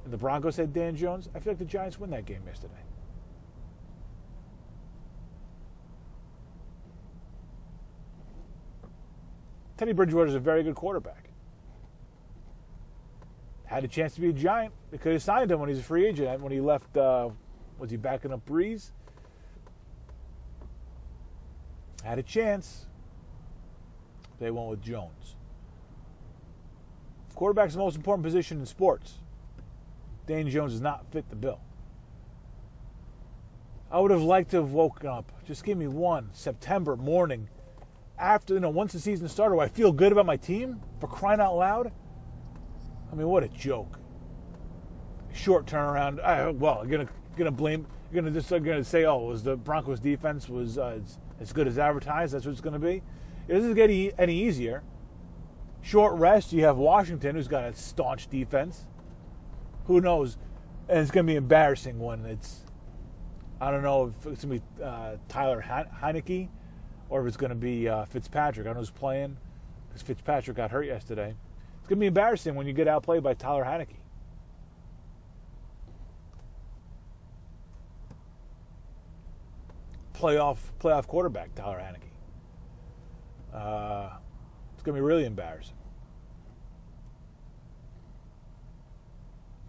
the 0.05 0.17
Broncos 0.17 0.57
had 0.57 0.73
Dan 0.73 0.95
Jones, 0.95 1.29
I 1.35 1.39
feel 1.39 1.51
like 1.53 1.59
the 1.59 1.65
Giants 1.65 1.99
win 1.99 2.09
that 2.09 2.25
game 2.25 2.41
yesterday. 2.45 2.73
Teddy 9.77 9.93
Bridgewater 9.93 10.27
is 10.27 10.35
a 10.35 10.39
very 10.39 10.61
good 10.63 10.75
quarterback. 10.75 11.29
Had 13.65 13.83
a 13.83 13.87
chance 13.87 14.13
to 14.15 14.21
be 14.21 14.29
a 14.29 14.33
Giant. 14.33 14.73
They 14.91 14.97
could 14.97 15.13
have 15.13 15.23
signed 15.23 15.49
him 15.49 15.59
when 15.59 15.69
he's 15.69 15.79
a 15.79 15.83
free 15.83 16.05
agent. 16.05 16.41
When 16.41 16.51
he 16.51 16.59
left, 16.59 16.95
uh, 16.97 17.29
was 17.79 17.89
he 17.89 17.97
backing 17.97 18.31
up 18.31 18.45
Brees? 18.45 18.91
Had 22.03 22.19
a 22.19 22.23
chance. 22.23 22.85
They 24.39 24.51
went 24.51 24.69
with 24.69 24.81
Jones. 24.81 25.35
Quarterback's 27.33 27.73
the 27.73 27.79
most 27.79 27.95
important 27.95 28.23
position 28.23 28.59
in 28.59 28.65
sports. 28.67 29.20
Dan 30.27 30.49
Jones 30.49 30.73
does 30.73 30.81
not 30.81 31.05
fit 31.11 31.29
the 31.29 31.35
bill. 31.35 31.59
I 33.91 33.99
would 33.99 34.11
have 34.11 34.21
liked 34.21 34.51
to 34.51 34.57
have 34.57 34.71
woken 34.71 35.07
up. 35.07 35.31
Just 35.45 35.65
give 35.65 35.77
me 35.77 35.87
one 35.87 36.29
September 36.33 36.95
morning 36.95 37.49
after, 38.17 38.53
you 38.53 38.59
know, 38.59 38.69
once 38.69 38.93
the 38.93 38.99
season 38.99 39.27
started 39.27 39.59
I 39.59 39.67
feel 39.67 39.91
good 39.91 40.11
about 40.11 40.25
my 40.25 40.37
team 40.37 40.79
for 40.99 41.07
crying 41.07 41.41
out 41.41 41.57
loud. 41.57 41.91
I 43.11 43.15
mean, 43.15 43.27
what 43.27 43.43
a 43.43 43.49
joke. 43.49 43.99
Short 45.33 45.65
turnaround. 45.65 46.23
I, 46.23 46.49
well, 46.51 46.85
gonna 46.85 47.07
gonna 47.37 47.51
blame. 47.51 47.85
You're 48.11 48.21
gonna 48.21 48.33
just 48.33 48.49
gonna 48.49 48.83
say, 48.83 49.05
oh, 49.05 49.17
was 49.19 49.43
the 49.43 49.57
Broncos 49.57 49.99
defense 49.99 50.47
was 50.47 50.77
uh, 50.77 50.99
as, 51.01 51.17
as 51.39 51.53
good 51.53 51.67
as 51.67 51.77
advertised? 51.77 52.33
That's 52.33 52.45
what 52.45 52.51
it's 52.51 52.61
gonna 52.61 52.79
be. 52.79 53.01
It 53.47 53.53
doesn't 53.53 53.73
get 53.73 53.89
any, 53.89 54.11
any 54.17 54.37
easier. 54.37 54.83
Short 55.81 56.13
rest. 56.15 56.53
You 56.53 56.63
have 56.63 56.77
Washington, 56.77 57.35
who's 57.35 57.47
got 57.47 57.63
a 57.63 57.73
staunch 57.73 58.29
defense. 58.29 58.85
Who 59.85 60.01
knows? 60.01 60.37
And 60.87 60.99
it's 60.99 61.11
gonna 61.11 61.27
be 61.27 61.35
embarrassing 61.35 61.99
when 61.99 62.25
it's 62.25 62.61
I 63.61 63.69
don't 63.69 63.83
know 63.83 64.07
if 64.07 64.25
it's 64.25 64.43
going 64.43 64.59
to 64.59 64.65
be 64.65 64.83
uh, 64.83 65.17
Tyler 65.29 65.61
Heinicke 65.61 66.49
or 67.09 67.21
if 67.21 67.27
it's 67.27 67.37
going 67.37 67.51
to 67.51 67.55
be 67.55 67.87
uh, 67.87 68.05
Fitzpatrick. 68.05 68.65
I 68.65 68.69
don't 68.69 68.73
know 68.73 68.79
who's 68.79 68.89
playing 68.89 69.37
because 69.87 70.01
Fitzpatrick 70.01 70.57
got 70.57 70.71
hurt 70.71 70.87
yesterday. 70.87 71.35
It's 71.77 71.87
going 71.87 71.97
to 71.97 72.01
be 72.01 72.07
embarrassing 72.07 72.55
when 72.55 72.65
you 72.65 72.73
get 72.73 72.87
outplayed 72.87 73.21
by 73.21 73.35
Tyler 73.35 73.63
Heinicke. 73.63 73.97
Playoff 80.15 80.57
playoff 80.79 81.05
quarterback 81.05 81.53
Tyler 81.53 81.79
Heinicke. 81.79 82.09
Uh, 83.55 84.17
it's 84.73 84.81
going 84.81 84.95
to 84.95 85.01
be 85.01 85.05
really 85.05 85.25
embarrassing. 85.25 85.75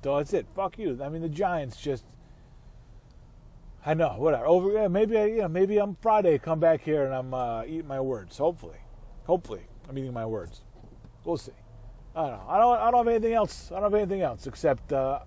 So 0.03 0.17
that's 0.17 0.33
it. 0.33 0.47
Fuck 0.55 0.79
you. 0.79 0.99
I 1.03 1.09
mean, 1.09 1.23
the 1.23 1.29
Giants 1.29 1.81
just. 1.81 2.05
I 3.85 3.95
know, 3.95 4.15
whatever. 4.17 4.47
Over, 4.47 4.73
yeah, 4.73 4.89
maybe 4.89 5.19
I, 5.19 5.27
you 5.27 5.39
know, 5.39 5.49
maybe 5.49 5.79
I'm 5.79 5.97
Friday. 6.01 6.39
Come 6.39 6.61
back 6.61 6.83
here 6.83 7.05
and 7.05 7.13
I'm 7.13 7.35
uh, 7.35 7.65
eating 7.65 7.89
my 7.89 8.01
words. 8.01 8.39
Hopefully, 8.39 8.79
hopefully, 9.25 9.63
I'm 9.89 9.99
eating 9.99 10.13
my 10.13 10.27
words. 10.27 10.61
We'll 11.25 11.37
see. 11.37 11.53
I 12.15 12.23
don't 12.23 12.31
know. 12.31 12.45
I 12.49 12.59
don't. 12.59 12.79
I 12.79 12.91
don't 12.91 13.07
have 13.07 13.15
anything 13.15 13.35
else. 13.35 13.71
I 13.71 13.77
don't 13.77 13.85
have 13.85 13.95
anything 13.95 14.23
else 14.23 14.47
except 14.47 14.93
uh, 14.93 15.21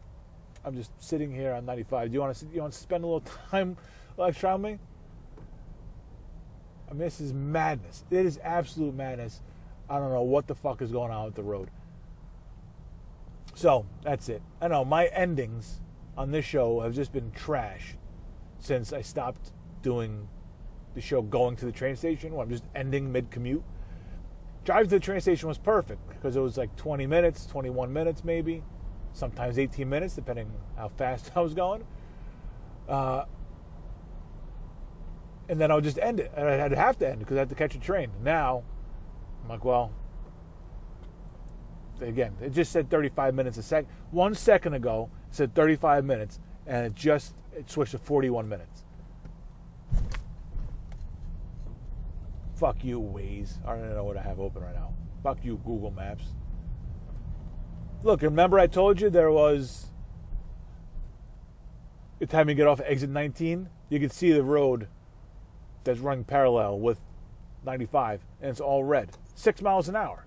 I'm 0.63 0.75
just 0.75 0.91
sitting 1.01 1.33
here 1.33 1.53
on 1.53 1.65
95. 1.65 2.09
Do 2.09 2.13
you 2.13 2.19
want 2.21 2.35
to? 2.37 2.45
You 2.53 2.61
want 2.61 2.73
to 2.73 2.79
spend 2.79 3.03
a 3.03 3.07
little 3.07 3.21
time 3.51 3.77
lecturing 4.17 4.61
me? 4.61 4.79
I 6.87 6.91
mean, 6.91 6.99
this 6.99 7.19
is 7.19 7.33
madness. 7.33 8.03
It 8.09 8.25
is 8.25 8.39
absolute 8.43 8.93
madness. 8.95 9.41
I 9.89 9.99
don't 9.99 10.11
know 10.11 10.21
what 10.21 10.47
the 10.47 10.55
fuck 10.55 10.81
is 10.81 10.91
going 10.91 11.11
on 11.11 11.25
with 11.25 11.35
the 11.35 11.43
road. 11.43 11.69
So 13.55 13.85
that's 14.03 14.27
it. 14.27 14.41
I 14.61 14.67
know 14.67 14.83
my 14.83 15.05
endings 15.07 15.79
on 16.17 16.31
this 16.31 16.45
show 16.45 16.81
have 16.81 16.93
just 16.93 17.13
been 17.13 17.31
trash 17.31 17.95
since 18.59 18.91
I 18.91 19.01
stopped 19.01 19.51
doing 19.81 20.27
the 20.93 21.01
show 21.01 21.21
going 21.21 21.55
to 21.57 21.65
the 21.65 21.71
train 21.71 21.95
station 21.95 22.33
where 22.33 22.43
I'm 22.43 22.49
just 22.49 22.65
ending 22.75 23.11
mid 23.11 23.31
commute. 23.31 23.63
Drive 24.65 24.85
to 24.85 24.89
the 24.91 24.99
train 24.99 25.21
station 25.21 25.47
was 25.47 25.57
perfect 25.57 26.07
because 26.09 26.35
it 26.35 26.41
was 26.41 26.57
like 26.57 26.75
20 26.75 27.07
minutes, 27.07 27.45
21 27.45 27.91
minutes 27.93 28.23
maybe, 28.23 28.61
sometimes 29.13 29.57
18 29.57 29.87
minutes 29.87 30.15
depending 30.15 30.51
how 30.75 30.89
fast 30.89 31.31
I 31.35 31.39
was 31.39 31.53
going. 31.53 31.85
Uh, 32.89 33.23
and 35.47 35.61
then 35.61 35.71
I 35.71 35.75
would 35.75 35.83
just 35.83 35.99
end 35.99 36.19
it. 36.19 36.31
And 36.35 36.45
I'd 36.45 36.73
have 36.73 36.97
to 36.99 37.07
end 37.07 37.17
it 37.17 37.19
because 37.19 37.37
I 37.37 37.39
had 37.39 37.49
to 37.49 37.55
catch 37.55 37.75
a 37.75 37.79
train. 37.79 38.11
Now, 38.21 38.63
I'm 39.43 39.49
like, 39.49 39.63
well, 39.63 39.93
again, 42.01 42.35
it 42.41 42.51
just 42.51 42.71
said 42.71 42.89
35 42.89 43.33
minutes 43.33 43.57
a 43.57 43.63
sec. 43.63 43.85
One 44.11 44.33
second 44.35 44.73
ago, 44.73 45.09
it 45.29 45.35
said 45.35 45.55
35 45.55 46.05
minutes, 46.05 46.39
and 46.67 46.85
it 46.85 46.95
just 46.95 47.35
it 47.55 47.69
switched 47.69 47.91
to 47.91 47.97
41 47.97 48.47
minutes. 48.47 48.83
Fuck 52.55 52.83
you, 52.83 53.01
Waze. 53.01 53.57
I 53.65 53.75
don't 53.75 53.93
know 53.93 54.03
what 54.03 54.17
I 54.17 54.21
have 54.21 54.39
open 54.39 54.63
right 54.63 54.75
now. 54.75 54.93
Fuck 55.23 55.43
you, 55.43 55.59
Google 55.65 55.91
Maps. 55.91 56.23
Look, 58.03 58.21
remember 58.21 58.59
I 58.59 58.67
told 58.67 59.01
you 59.01 59.09
there 59.09 59.31
was. 59.31 59.87
The 62.19 62.25
time 62.25 62.47
you 62.47 62.55
get 62.55 62.65
off 62.65 62.79
exit 62.85 63.09
19, 63.09 63.67
you 63.89 63.99
can 63.99 64.09
see 64.09 64.31
the 64.31 64.43
road 64.43 64.87
that's 65.83 65.99
running 65.99 66.23
parallel 66.23 66.79
with 66.79 66.99
95, 67.65 68.21
and 68.41 68.51
it's 68.51 68.61
all 68.61 68.85
red. 68.85 69.09
Six 69.33 69.61
miles 69.61 69.89
an 69.89 69.97
hour. 69.97 70.25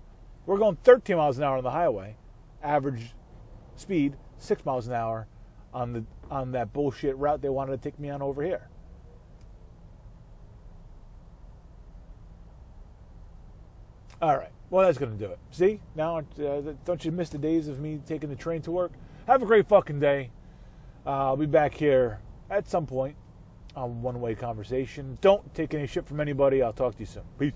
We're 0.49 0.57
going 0.57 0.77
13 0.77 1.15
miles 1.15 1.37
an 1.37 1.43
hour 1.43 1.57
on 1.57 1.63
the 1.63 1.69
highway, 1.69 2.15
average 2.63 3.13
speed, 3.75 4.15
six 4.39 4.65
miles 4.65 4.87
an 4.87 4.93
hour 4.93 5.27
on 5.75 5.93
the 5.93 6.03
on 6.31 6.53
that 6.53 6.73
bullshit 6.73 7.15
route 7.17 7.43
they 7.43 7.49
wanted 7.49 7.73
to 7.73 7.77
take 7.77 7.99
me 7.99 8.09
on 8.09 8.23
over 8.23 8.41
here. 8.41 8.67
All 14.19 14.35
right. 14.35 14.49
Well, 14.71 14.87
that's 14.87 14.97
going 14.97 15.11
to 15.11 15.23
do 15.23 15.31
it. 15.31 15.37
See? 15.51 15.81
Now, 15.93 16.17
uh, 16.17 16.73
don't 16.83 17.05
you 17.05 17.11
miss 17.11 17.29
the 17.29 17.37
days 17.37 17.67
of 17.67 17.79
me 17.79 18.01
taking 18.07 18.29
the 18.29 18.35
train 18.35 18.63
to 18.63 18.71
work? 18.71 18.93
Have 19.27 19.43
a 19.43 19.45
great 19.45 19.69
fucking 19.69 19.99
day. 19.99 20.31
Uh, 21.05 21.27
I'll 21.27 21.37
be 21.37 21.45
back 21.45 21.75
here 21.75 22.21
at 22.49 22.67
some 22.67 22.87
point 22.87 23.15
on 23.75 24.01
one 24.01 24.19
way 24.19 24.33
conversation. 24.33 25.19
Don't 25.21 25.53
take 25.53 25.75
any 25.75 25.85
shit 25.85 26.07
from 26.07 26.19
anybody. 26.19 26.63
I'll 26.63 26.73
talk 26.73 26.95
to 26.95 27.01
you 27.01 27.05
soon. 27.05 27.23
Peace. 27.37 27.53